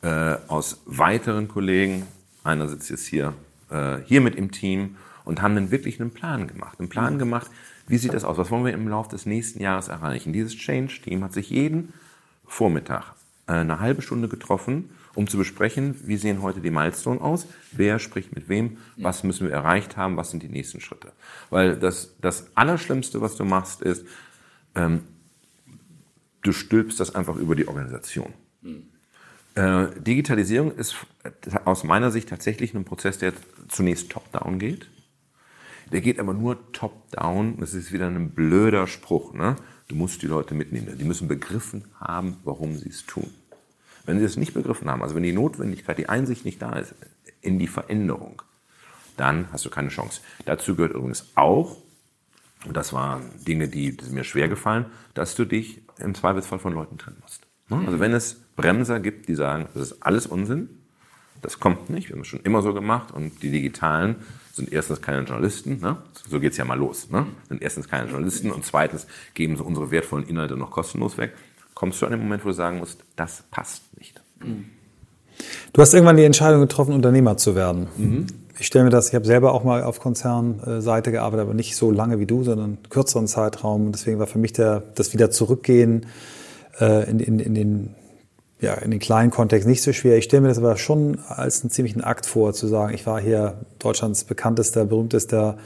[0.02, 2.06] äh, aus weiteren Kollegen,
[2.44, 3.34] einer sitzt jetzt hier
[3.74, 4.96] äh, hier mit im Team
[5.26, 6.80] und haben dann wirklich einen Plan gemacht.
[6.80, 7.50] Einen Plan gemacht,
[7.88, 8.38] wie sieht das aus?
[8.38, 10.32] Was wollen wir im Laufe des nächsten Jahres erreichen?
[10.32, 11.94] Dieses Change-Team hat sich jeden
[12.46, 13.16] Vormittag
[13.48, 18.00] äh, eine halbe Stunde getroffen, um zu besprechen, wie sehen heute die Milestone aus, wer
[18.00, 21.12] spricht mit wem, was müssen wir erreicht haben, was sind die nächsten Schritte.
[21.50, 24.06] Weil das, das Allerschlimmste, was du machst, ist,
[24.76, 25.02] ähm,
[26.42, 28.34] du stülpst das einfach über die Organisation.
[28.62, 28.93] Mhm.
[29.56, 30.96] Äh, Digitalisierung ist
[31.66, 33.34] aus meiner Sicht tatsächlich ein Prozess, der
[33.68, 34.90] zunächst top-down geht.
[35.92, 37.58] Der geht aber nur top-down.
[37.60, 39.34] Das ist wieder ein blöder Spruch.
[39.34, 39.56] Ne?
[39.88, 40.98] Du musst die Leute mitnehmen.
[40.98, 43.30] Die müssen begriffen haben, warum sie es tun.
[44.06, 46.96] Wenn sie es nicht begriffen haben, also wenn die Notwendigkeit, die Einsicht nicht da ist
[47.42, 48.42] in die Veränderung,
[49.18, 50.22] dann hast du keine Chance.
[50.46, 51.78] Dazu gehört übrigens auch,
[52.66, 56.74] und das waren Dinge, die, die mir schwer gefallen, dass du dich im Zweifelsfall von
[56.74, 57.46] Leuten trennen musst.
[57.70, 57.84] Ne?
[57.86, 60.70] Also wenn es Bremser gibt, die sagen, das ist alles Unsinn,
[61.42, 64.16] das kommt nicht, wir haben es schon immer so gemacht und die Digitalen
[64.54, 65.98] sind erstens keine Journalisten, ne?
[66.30, 67.26] so geht's ja mal los, ne?
[67.50, 71.34] sind erstens keine Journalisten und zweitens geben sie unsere wertvollen Inhalte noch kostenlos weg,
[71.74, 74.22] kommst du an den Moment, wo du sagen musst, das passt nicht.
[75.74, 77.88] Du hast irgendwann die Entscheidung getroffen, Unternehmer zu werden.
[77.98, 78.28] Mhm.
[78.60, 81.90] Ich stelle mir das, ich habe selber auch mal auf Konzernseite gearbeitet, aber nicht so
[81.92, 83.88] lange wie du, sondern einen kürzeren Zeitraum.
[83.88, 86.06] Und deswegen war für mich der, das wieder zurückgehen
[86.80, 87.96] äh, in, in, in den
[88.64, 90.18] ja, in den kleinen Kontext nicht so schwer.
[90.18, 93.20] Ich stelle mir das aber schon als einen ziemlichen Akt vor, zu sagen, ich war
[93.22, 95.58] hier Deutschlands bekanntester, berühmtester,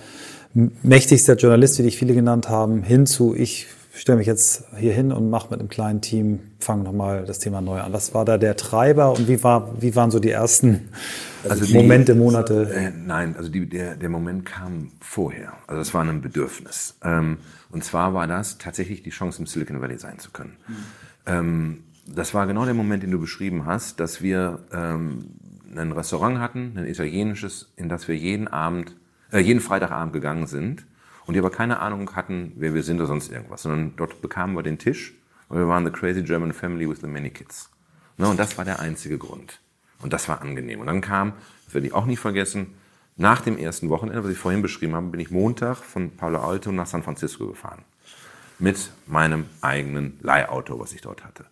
[0.54, 5.30] mächtigster Journalist, wie dich viele genannt haben, hinzu, ich stelle mich jetzt hier hin und
[5.30, 7.94] mache mit einem kleinen Team, fange nochmal das Thema neu an.
[7.94, 10.90] Was war da der Treiber und wie, war, wie waren so die ersten
[11.48, 12.70] also die, Momente, Monate?
[12.72, 15.54] Äh, nein, also die, der, der Moment kam vorher.
[15.68, 16.96] Also es war ein Bedürfnis.
[17.04, 17.38] Ähm,
[17.70, 20.58] und zwar war das tatsächlich die Chance, im Silicon Valley sein zu können.
[20.68, 20.76] Mhm.
[21.26, 25.32] Ähm, das war genau der Moment, den du beschrieben hast, dass wir ähm,
[25.76, 28.96] ein Restaurant hatten, ein italienisches, in das wir jeden Abend,
[29.32, 30.86] äh, jeden Freitagabend gegangen sind
[31.26, 34.56] und die aber keine Ahnung hatten, wer wir sind oder sonst irgendwas, sondern dort bekamen
[34.56, 35.14] wir den Tisch
[35.50, 37.70] und wir waren the crazy German family with the many kids.
[38.18, 39.60] Ne, und das war der einzige Grund.
[40.00, 40.80] Und das war angenehm.
[40.80, 41.34] Und dann kam,
[41.66, 42.76] das werde ich auch nie vergessen,
[43.16, 46.72] nach dem ersten Wochenende, was ich vorhin beschrieben habe, bin ich Montag von Palo Alto
[46.72, 47.84] nach San Francisco gefahren.
[48.60, 51.46] Mit meinem eigenen Leihauto, was ich dort hatte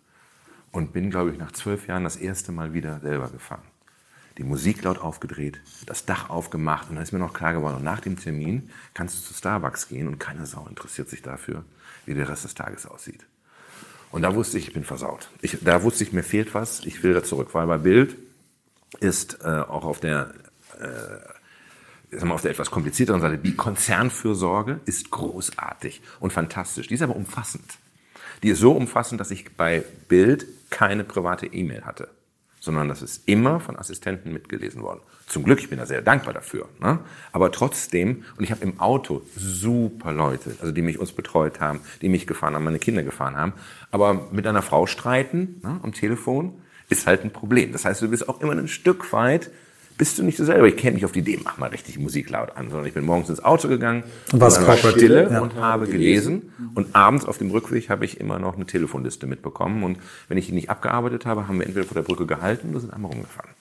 [0.76, 3.64] und bin, glaube ich, nach zwölf Jahren das erste Mal wieder selber gefahren.
[4.38, 8.02] Die Musik laut aufgedreht, das Dach aufgemacht und dann ist mir noch klar geworden, nach
[8.02, 11.64] dem Termin kannst du zu Starbucks gehen und keine Sau interessiert sich dafür,
[12.06, 13.26] wie der Rest des Tages aussieht.
[14.12, 15.30] Und da wusste ich, ich bin versaut.
[15.42, 18.18] Ich, da wusste ich, mir fehlt was, ich will da zurück, weil bei Bild
[19.00, 20.34] ist äh, auch auf der,
[22.12, 26.88] äh, mal, auf der etwas komplizierteren Seite, die Konzernfürsorge ist großartig und fantastisch.
[26.88, 27.78] Die ist aber umfassend.
[28.44, 30.46] Die ist so umfassend, dass ich bei Bild
[30.76, 32.10] keine private E-Mail hatte,
[32.60, 35.00] sondern das ist immer von Assistenten mitgelesen worden.
[35.26, 36.68] Zum Glück, ich bin da sehr dankbar dafür.
[36.82, 37.00] Ne?
[37.32, 41.80] Aber trotzdem, und ich habe im Auto super Leute, also die mich uns betreut haben,
[42.02, 43.54] die mich gefahren haben, meine Kinder gefahren haben,
[43.90, 47.72] aber mit einer Frau streiten ne, am Telefon ist halt ein Problem.
[47.72, 49.52] Das heißt, du bist auch immer ein Stück weit
[49.98, 50.68] bist du nicht so selber.
[50.68, 53.06] Ich kenne nicht auf die Idee, mach mal richtig Musik laut an, sondern ich bin
[53.06, 55.40] morgens ins Auto gegangen war stille ja.
[55.40, 56.54] und habe gelesen.
[56.74, 59.84] Und abends auf dem Rückweg habe ich immer noch eine Telefonliste mitbekommen.
[59.84, 62.82] Und wenn ich die nicht abgearbeitet habe, haben wir entweder vor der Brücke gehalten oder
[62.82, 63.52] sind einmal rumgefahren.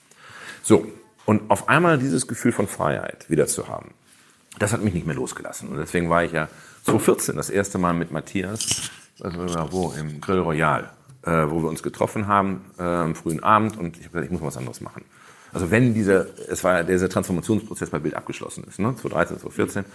[0.61, 0.85] So.
[1.25, 3.91] Und auf einmal dieses Gefühl von Freiheit wieder zu haben,
[4.59, 5.69] das hat mich nicht mehr losgelassen.
[5.69, 6.49] Und deswegen war ich ja
[6.83, 9.39] 2014 das erste Mal mit Matthias, also
[9.71, 10.89] wo, im Grill Royal,
[11.23, 14.31] äh, wo wir uns getroffen haben äh, am frühen Abend und ich habe gesagt, ich
[14.31, 15.03] muss was anderes machen.
[15.55, 19.85] Also wenn dieser, es war dieser Transformationsprozess bei Bild abgeschlossen ist, ne, 2013, 2014,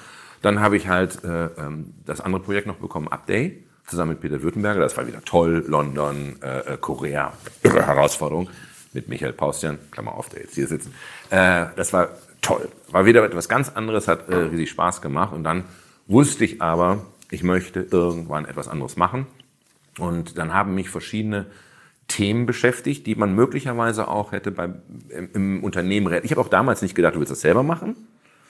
[0.41, 4.41] dann habe ich halt äh, ähm, das andere Projekt noch bekommen, Update, zusammen mit Peter
[4.41, 4.81] Württemberger.
[4.81, 8.49] Das war wieder toll, London, äh, äh Korea, irre Herausforderung
[8.95, 10.89] mit Michael Paustian, Klammer auf, der jetzt hier sitzt.
[11.29, 12.09] Äh, das war
[12.41, 12.67] toll.
[12.89, 15.35] War wieder etwas ganz anderes, hat äh, riesig Spaß gemacht.
[15.35, 15.65] Und dann
[16.07, 19.27] wusste ich aber, ich möchte irgendwann etwas anderes machen.
[19.99, 21.45] Und dann haben mich verschiedene
[22.11, 26.13] Themen beschäftigt, die man möglicherweise auch hätte beim, im, im Unternehmen.
[26.23, 27.97] Ich habe auch damals nicht gedacht, du willst das selber machen,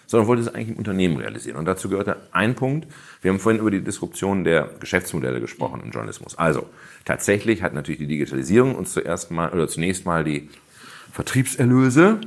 [0.06, 1.56] sondern wollte es eigentlich im Unternehmen realisieren.
[1.56, 2.88] Und dazu gehörte ein Punkt.
[3.22, 6.36] Wir haben vorhin über die Disruption der Geschäftsmodelle gesprochen im Journalismus.
[6.36, 6.66] Also
[7.04, 10.48] tatsächlich hat natürlich die Digitalisierung uns zuerst mal oder zunächst mal die
[11.12, 12.20] Vertriebserlöse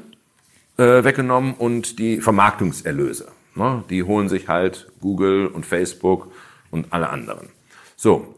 [0.77, 3.27] äh, weggenommen und die Vermarktungserlöse.
[3.55, 3.83] Ne?
[3.89, 6.31] Die holen sich halt Google und Facebook
[6.71, 7.49] und alle anderen.
[7.95, 8.35] So,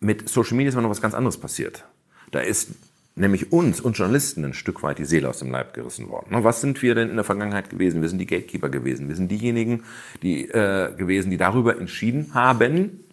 [0.00, 1.84] mit Social Media ist aber noch was ganz anderes passiert.
[2.32, 2.72] Da ist
[3.14, 6.42] nämlich uns und Journalisten ein Stück weit die Seele aus dem Leib gerissen worden.
[6.42, 8.00] Was sind wir denn in der Vergangenheit gewesen?
[8.02, 9.08] Wir sind die Gatekeeper gewesen.
[9.08, 9.84] Wir sind diejenigen,
[10.22, 13.04] die äh, gewesen, die darüber entschieden haben,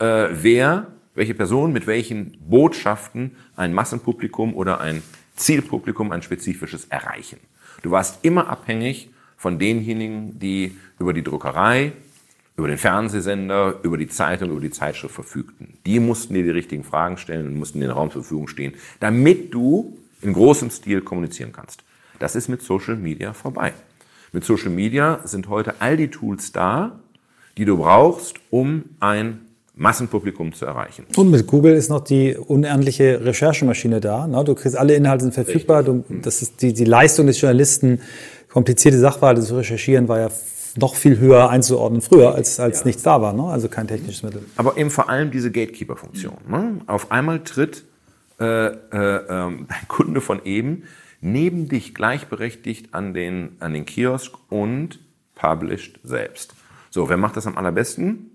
[0.00, 5.02] äh, wer, welche Person mit welchen Botschaften ein Massenpublikum oder ein
[5.36, 7.38] Zielpublikum, ein spezifisches erreichen.
[7.82, 11.92] Du warst immer abhängig von denjenigen, die über die Druckerei,
[12.58, 15.78] über den Fernsehsender, über die Zeitung, über die Zeitschrift verfügten.
[15.86, 18.74] Die mussten dir die richtigen Fragen stellen und mussten dir den Raum zur Verfügung stehen,
[18.98, 21.84] damit du in großem Stil kommunizieren kannst.
[22.18, 23.72] Das ist mit Social Media vorbei.
[24.32, 26.98] Mit Social Media sind heute all die Tools da,
[27.56, 29.40] die du brauchst, um ein
[29.76, 31.06] Massenpublikum zu erreichen.
[31.14, 34.26] Und mit Google ist noch die unendliche Recherchemaschine da.
[34.26, 34.42] Ne?
[34.42, 35.84] Du kriegst alle Inhalte sind verfügbar.
[35.84, 38.00] Du, das ist die, die Leistung des Journalisten,
[38.50, 40.30] komplizierte Sachverhalte zu recherchieren, war ja
[40.78, 42.86] noch viel höher einzuordnen früher, als, als ja.
[42.86, 43.32] nichts da war.
[43.32, 43.44] Ne?
[43.44, 44.44] Also kein technisches Mittel.
[44.56, 46.36] Aber eben vor allem diese Gatekeeper-Funktion.
[46.48, 46.80] Ne?
[46.86, 47.84] Auf einmal tritt
[48.40, 50.84] äh, äh, ähm, dein Kunde von eben
[51.20, 55.00] neben dich gleichberechtigt an den, an den Kiosk und
[55.34, 56.54] published selbst.
[56.90, 58.30] So, wer macht das am allerbesten?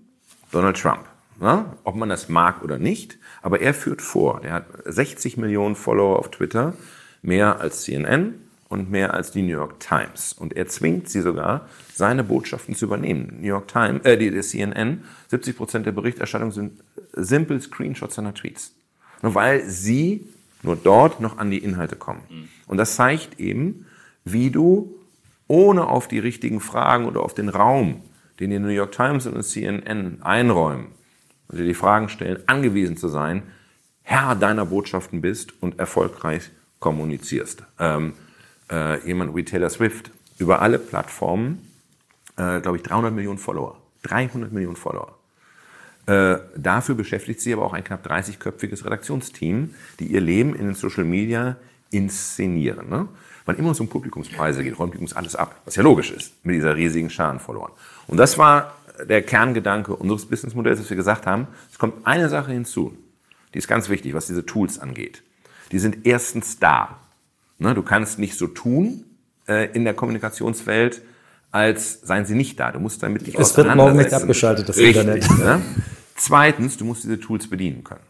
[0.52, 1.04] Donald Trump.
[1.40, 4.44] na, ob man das mag oder nicht, aber er führt vor.
[4.44, 6.74] Er hat 60 Millionen Follower auf Twitter,
[7.22, 8.34] mehr als CNN
[8.68, 10.32] und mehr als die New York Times.
[10.32, 13.38] Und er zwingt sie sogar, seine Botschaften zu übernehmen.
[13.40, 18.34] New York Times, äh, die, die CNN, 70 Prozent der Berichterstattung sind simple Screenshots seiner
[18.34, 18.74] Tweets.
[19.22, 20.26] Nur weil sie
[20.62, 22.22] nur dort noch an die Inhalte kommen.
[22.66, 23.86] Und das zeigt eben,
[24.24, 24.94] wie du
[25.46, 28.02] ohne auf die richtigen Fragen oder auf den Raum,
[28.40, 30.88] den die New York Times und CNN einräumen,
[31.48, 33.42] und dir die Fragen stellen, angewiesen zu sein,
[34.02, 37.62] Herr deiner Botschaften bist und erfolgreich kommunizierst.
[37.78, 38.14] Ähm,
[38.74, 41.70] äh, jemand wie Taylor Swift über alle Plattformen,
[42.36, 43.78] äh, glaube ich, 300 Millionen Follower.
[44.02, 45.14] 300 Millionen Follower.
[46.06, 50.74] Äh, dafür beschäftigt sie aber auch ein knapp 30-köpfiges Redaktionsteam, die ihr Leben in den
[50.74, 51.56] Social Media
[51.90, 52.90] inszenieren.
[52.90, 53.08] Ne?
[53.46, 56.56] Wann immer es um Publikumspreise geht, räumt übrigens alles ab, was ja logisch ist, mit
[56.56, 57.72] dieser riesigen Scharen verloren.
[58.06, 58.74] Und das war
[59.08, 62.96] der Kerngedanke unseres Businessmodells, dass wir gesagt haben, es kommt eine Sache hinzu,
[63.54, 65.22] die ist ganz wichtig, was diese Tools angeht.
[65.72, 66.98] Die sind erstens da.
[67.58, 69.04] Ne, du kannst nicht so tun
[69.46, 71.02] äh, in der Kommunikationswelt,
[71.50, 72.72] als seien sie nicht da.
[72.72, 75.30] Du musst damit nicht Es wird morgen nicht abgeschaltet, das Richtig, Internet.
[75.38, 75.62] Ne?
[76.16, 78.02] Zweitens, du musst diese Tools bedienen können.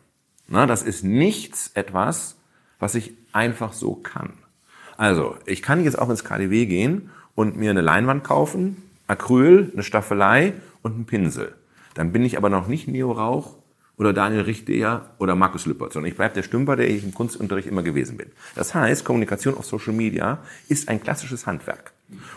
[0.48, 2.36] Ne, das ist nichts etwas,
[2.78, 4.34] was ich einfach so kann.
[4.96, 8.76] Also, ich kann jetzt auch ins KDW gehen und mir eine Leinwand kaufen,
[9.06, 11.54] Acryl, eine Staffelei und einen Pinsel.
[11.94, 13.56] Dann bin ich aber noch nicht Neo Rauch
[13.96, 17.66] oder Daniel Richteer oder Markus Lüppert, sondern ich bleibe der Stümper, der ich im Kunstunterriich
[17.66, 18.26] immer gewesen bin.
[18.54, 20.38] Das heißt, Kommunikation auf Social Media
[20.68, 21.92] ist ein klassisches Handwerk.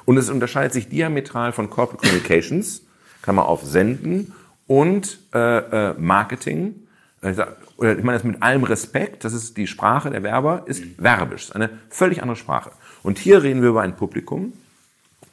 [0.05, 2.83] Und es unterscheidet sich diametral von Corporate Communications,
[3.21, 4.33] Klammer auf Senden
[4.67, 6.75] und äh, äh, Marketing.
[7.21, 11.45] Oder ich meine das mit allem Respekt, das ist die Sprache der Werber, ist verbisch,
[11.45, 12.71] ist eine völlig andere Sprache.
[13.01, 14.53] Und hier reden wir über ein Publikum,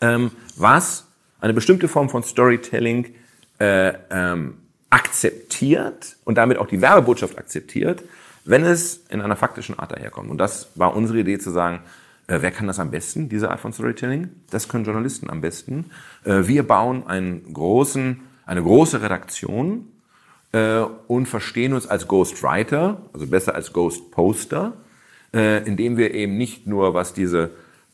[0.00, 1.06] ähm, was
[1.40, 3.14] eine bestimmte Form von Storytelling
[3.60, 4.54] äh, ähm,
[4.94, 8.04] akzeptiert und damit auch die Werbebotschaft akzeptiert,
[8.44, 10.30] wenn es in einer faktischen Art daherkommt.
[10.30, 11.80] Und das war unsere Idee zu sagen,
[12.28, 14.30] äh, wer kann das am besten, diese Art von Storytelling?
[14.50, 15.90] Das können Journalisten am besten.
[16.22, 19.88] Äh, wir bauen einen großen, eine große Redaktion
[20.52, 24.74] äh, und verstehen uns als Ghostwriter, also besser als Ghostposter,
[25.34, 27.50] äh, indem wir eben nicht nur, was diese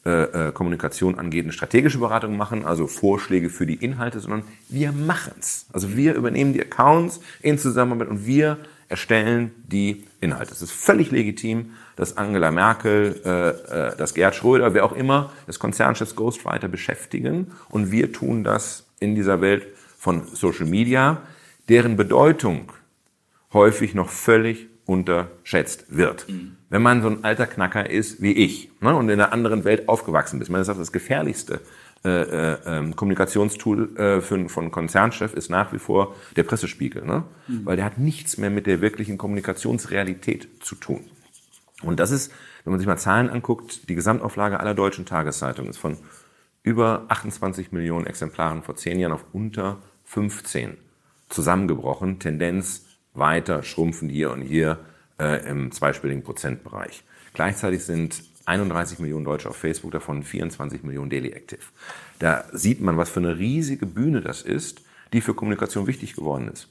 [0.07, 4.93] äh, äh, Kommunikation angeht, eine strategische Beratung machen, also Vorschläge für die Inhalte, sondern wir
[4.93, 5.67] machen's.
[5.75, 8.57] Also wir übernehmen die Accounts in Zusammenarbeit und wir
[8.89, 10.53] erstellen die Inhalte.
[10.53, 13.49] Es ist völlig legitim, dass Angela Merkel, äh,
[13.91, 18.87] äh, dass Gerd Schröder, wer auch immer, das Konzernchefs Ghostwriter beschäftigen und wir tun das
[19.01, 19.67] in dieser Welt
[19.99, 21.21] von Social Media,
[21.69, 22.73] deren Bedeutung
[23.53, 26.27] häufig noch völlig unterschätzt wird.
[26.27, 29.65] Mhm wenn man so ein alter Knacker ist wie ich ne, und in einer anderen
[29.65, 30.49] Welt aufgewachsen ist.
[30.49, 31.61] Man sagt, das gefährlichste
[32.05, 37.25] äh, äh, ähm, Kommunikationstool äh, für, von Konzernchef ist nach wie vor der Pressespiegel, ne?
[37.47, 37.67] Mhm.
[37.67, 41.05] weil der hat nichts mehr mit der wirklichen Kommunikationsrealität zu tun.
[41.83, 42.33] Und das ist,
[42.65, 45.99] wenn man sich mal Zahlen anguckt, die Gesamtauflage aller deutschen Tageszeitungen ist von
[46.63, 50.77] über 28 Millionen Exemplaren vor zehn Jahren auf unter 15
[51.29, 52.19] zusammengebrochen.
[52.19, 54.79] Tendenz weiter schrumpfen hier und hier
[55.21, 57.05] äh, im zweistelligen Prozentbereich.
[57.35, 61.61] Gleichzeitig sind 31 Millionen Deutsche auf Facebook, davon 24 Millionen Daily Active.
[62.19, 66.51] Da sieht man, was für eine riesige Bühne das ist, die für Kommunikation wichtig geworden
[66.53, 66.69] ist.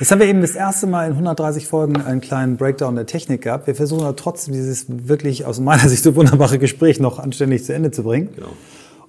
[0.00, 3.42] Jetzt haben wir eben das erste Mal in 130 Folgen einen kleinen Breakdown der Technik
[3.42, 3.66] gehabt.
[3.66, 7.74] Wir versuchen aber trotzdem dieses wirklich aus meiner Sicht so wunderbare Gespräch noch anständig zu
[7.74, 8.30] Ende zu bringen.
[8.34, 8.52] Genau.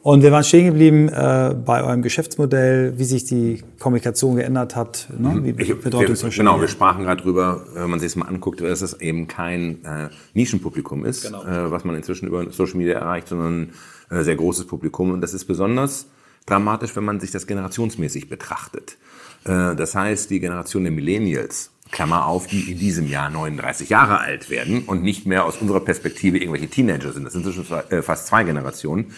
[0.06, 5.08] Und wir waren stehen geblieben äh, bei eurem Geschäftsmodell, wie sich die Kommunikation geändert hat.
[5.18, 5.40] Ne?
[5.42, 8.84] Wie ich, wir, genau, wir sprachen gerade drüber, wenn man sich das mal anguckt, dass
[8.84, 11.44] es eben kein äh, Nischenpublikum ist, genau.
[11.44, 13.72] äh, was man inzwischen über Social Media erreicht, sondern
[14.12, 15.10] ein äh, sehr großes Publikum.
[15.10, 16.06] Und das ist besonders
[16.46, 18.98] dramatisch, wenn man sich das generationsmäßig betrachtet.
[19.44, 24.20] Äh, das heißt, die Generation der Millennials, Klammer auf, die in diesem Jahr 39 Jahre
[24.20, 27.24] alt werden und nicht mehr aus unserer Perspektive irgendwelche Teenager sind.
[27.24, 29.14] Das sind inzwischen äh, fast zwei Generationen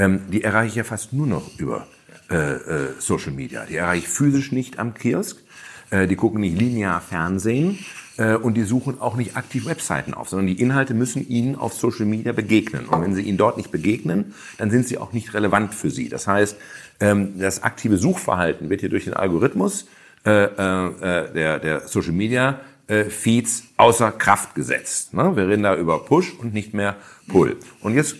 [0.00, 1.86] ähm, die erreiche ich ja fast nur noch über
[2.30, 3.66] äh, äh, Social Media.
[3.66, 5.38] Die erreiche ich physisch nicht am Kiosk,
[5.92, 7.80] die gucken nicht linear Fernsehen
[8.16, 12.06] und die suchen auch nicht aktiv Webseiten auf, sondern die Inhalte müssen ihnen auf Social
[12.06, 12.86] Media begegnen.
[12.86, 16.08] Und wenn sie ihnen dort nicht begegnen, dann sind sie auch nicht relevant für sie.
[16.08, 16.56] Das heißt,
[17.00, 19.88] ähm, das aktive Suchverhalten wird hier durch den Algorithmus
[20.24, 25.14] äh, äh, der, der Social Media äh, Feeds außer Kraft gesetzt.
[25.14, 25.34] Ne?
[25.36, 26.96] Wir reden da über Push und nicht mehr
[27.28, 27.56] Pull.
[27.80, 28.16] Und jetzt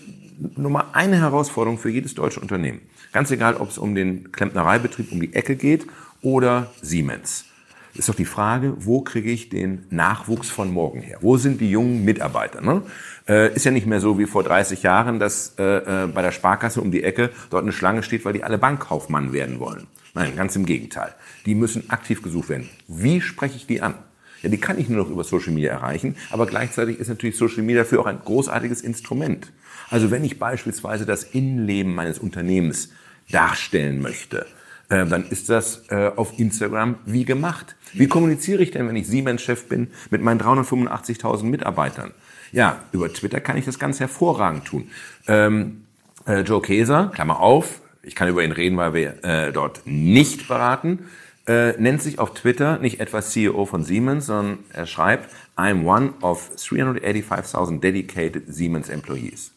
[0.57, 2.81] Nummer eine Herausforderung für jedes deutsche Unternehmen.
[3.13, 5.87] Ganz egal, ob es um den Klempnereibetrieb um die Ecke geht
[6.23, 7.47] oder Siemens.
[7.95, 11.19] ist doch die Frage, wo kriege ich den Nachwuchs von morgen her?
[11.21, 12.61] Wo sind die jungen Mitarbeiter?
[12.61, 12.83] Ne?
[13.29, 16.31] Äh, ist ja nicht mehr so wie vor 30 Jahren, dass äh, äh, bei der
[16.31, 19.89] Sparkasse um die Ecke dort eine Schlange steht, weil die alle Bankkaufmann werden wollen.
[20.15, 21.15] Nein, ganz im Gegenteil.
[21.47, 22.69] Die müssen aktiv gesucht werden.
[22.89, 23.95] Wie spreche ich die an?
[24.43, 27.63] Ja, die kann ich nur noch über Social Media erreichen, aber gleichzeitig ist natürlich Social
[27.63, 29.53] Media dafür auch ein großartiges Instrument.
[29.91, 32.91] Also wenn ich beispielsweise das Innenleben meines Unternehmens
[33.31, 34.47] darstellen möchte,
[34.89, 37.77] äh, dann ist das äh, auf Instagram wie gemacht.
[37.93, 42.13] Wie kommuniziere ich denn, wenn ich Siemens-Chef bin, mit meinen 385.000 Mitarbeitern?
[42.53, 44.91] Ja, über Twitter kann ich das ganz hervorragend tun.
[45.29, 45.83] Ähm,
[46.27, 50.49] äh, Joe Keser, Klammer auf, ich kann über ihn reden, weil wir äh, dort nicht
[50.49, 51.01] beraten,
[51.47, 56.15] äh, nennt sich auf Twitter nicht etwa CEO von Siemens, sondern er schreibt, I'm one
[56.21, 59.53] of 385.000 dedicated Siemens employees.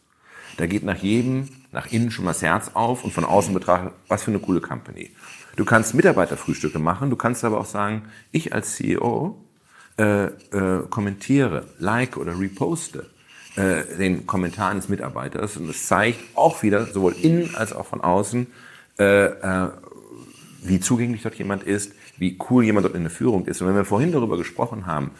[0.57, 3.93] Da geht nach jedem, nach innen schon mal das Herz auf und von außen betrachtet,
[4.07, 5.11] was für eine coole Company.
[5.55, 9.37] Du kannst Mitarbeiterfrühstücke machen, du kannst aber auch sagen, ich als CEO
[9.97, 13.09] äh, äh, kommentiere, like oder reposte
[13.55, 18.01] äh, den Kommentar eines Mitarbeiters und es zeigt auch wieder, sowohl innen als auch von
[18.01, 18.47] außen,
[18.99, 19.69] äh, äh,
[20.65, 23.61] wie zugänglich dort jemand ist, wie cool jemand dort in der Führung ist.
[23.61, 25.11] Und wenn wir vorhin darüber gesprochen haben,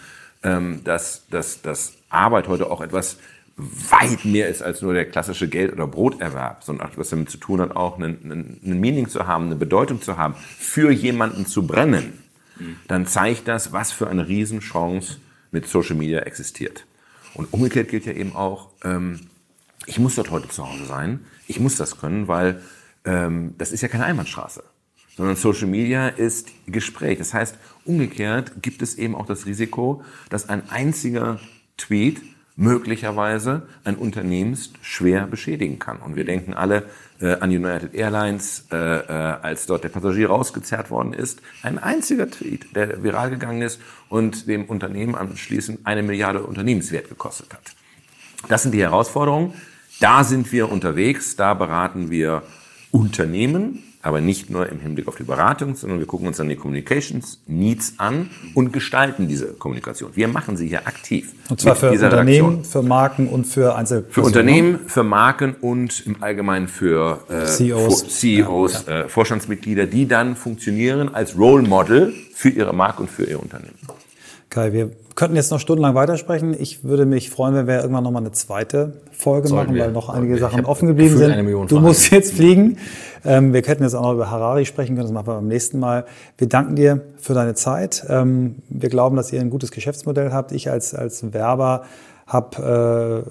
[0.44, 3.18] ähm, dass, dass, dass Arbeit heute auch etwas
[3.56, 7.38] weit mehr ist als nur der klassische Geld- oder Broterwerb, sondern auch etwas damit zu
[7.38, 11.46] tun hat, auch einen, einen, einen Meaning zu haben, eine Bedeutung zu haben, für jemanden
[11.46, 12.20] zu brennen,
[12.88, 15.18] dann zeigt das, was für eine Riesenchance
[15.52, 16.86] mit Social Media existiert.
[17.36, 19.20] Und umgekehrt gilt ja eben auch, ähm,
[19.86, 22.62] ich muss dort heute zu Hause sein, ich muss das können, weil
[23.06, 24.64] ähm, das ist ja keine Einbahnstraße
[25.16, 27.18] sondern Social Media ist Gespräch.
[27.18, 31.40] Das heißt, umgekehrt gibt es eben auch das Risiko, dass ein einziger
[31.78, 32.22] Tweet
[32.56, 35.98] möglicherweise ein Unternehmens schwer beschädigen kann.
[35.98, 36.84] Und wir denken alle
[37.20, 39.12] äh, an United Airlines, äh, äh,
[39.42, 41.42] als dort der Passagier rausgezerrt worden ist.
[41.64, 47.54] Ein einziger Tweet, der viral gegangen ist und dem Unternehmen anschließend eine Milliarde Unternehmenswert gekostet
[47.54, 47.74] hat.
[48.50, 49.54] Das sind die Herausforderungen.
[50.00, 52.44] Da sind wir unterwegs, da beraten wir
[52.92, 56.58] Unternehmen, aber nicht nur im Hinblick auf die Beratung, sondern wir gucken uns dann die
[56.58, 60.12] Communications Needs an und gestalten diese Kommunikation.
[60.14, 61.34] Wir machen sie hier aktiv.
[61.50, 62.66] Und zwar für Unternehmen, Reaktion.
[62.66, 64.14] für Marken und für Einzelpersonen.
[64.14, 69.02] Für Unternehmen, für Marken und im Allgemeinen für äh, CEOs, CEOs ja, ja.
[69.04, 73.80] Äh, Vorstandsmitglieder, die dann funktionieren als Role Model für ihre Marke und für ihr Unternehmen.
[74.50, 76.56] Kai, wir könnten jetzt noch stundenlang weitersprechen.
[76.60, 79.86] Ich würde mich freuen, wenn wir irgendwann noch mal eine zweite Folge Sollen machen, wir.
[79.86, 81.72] weil noch einige Sachen offen geblieben sind.
[81.72, 82.78] Du musst jetzt fliegen.
[83.26, 85.80] Ähm, wir könnten jetzt auch noch über Harari sprechen können, das machen wir beim nächsten
[85.80, 86.06] Mal.
[86.38, 88.06] Wir danken dir für deine Zeit.
[88.10, 90.52] Ähm, wir glauben, dass ihr ein gutes Geschäftsmodell habt.
[90.52, 91.84] Ich als, als Werber
[92.28, 93.26] habe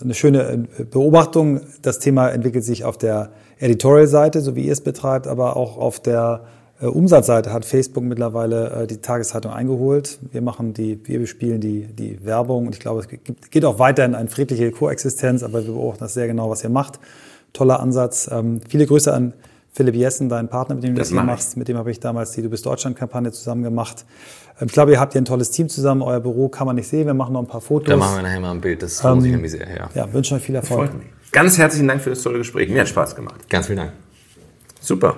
[0.00, 1.60] äh, eine schöne Beobachtung.
[1.82, 6.00] Das Thema entwickelt sich auf der Editorial-Seite, so wie ihr es betreibt, aber auch auf
[6.00, 6.42] der
[6.80, 10.18] äh, Umsatzseite hat Facebook mittlerweile äh, die Tageszeitung eingeholt.
[10.32, 13.78] Wir machen die, wir bespielen die, die Werbung und ich glaube, es gibt, geht auch
[13.78, 16.98] weiterhin eine friedliche Koexistenz, aber wir beobachten das sehr genau, was ihr macht.
[17.52, 18.28] Toller Ansatz.
[18.32, 19.34] Ähm, viele Grüße an
[19.72, 21.56] Philipp Jessen, deinen Partner, mit dem du das, das hier machst.
[21.56, 24.04] Mit dem habe ich damals die Du bist Deutschland-Kampagne zusammen gemacht.
[24.60, 26.02] Ähm, ich glaube, ihr habt hier ein tolles Team zusammen.
[26.02, 27.06] Euer Büro kann man nicht sehen.
[27.06, 27.88] Wir machen noch ein paar Fotos.
[27.88, 28.82] Da machen wir nachher mal ein Bild.
[28.82, 29.88] Das lohnt ähm, sich nämlich sehr, ja.
[29.94, 30.90] Ja, wünsche euch viel Erfolg.
[31.32, 32.68] Ganz herzlichen Dank für das tolle Gespräch.
[32.68, 33.48] Mir hat Spaß gemacht.
[33.48, 33.92] Ganz vielen Dank.
[34.80, 35.16] Super.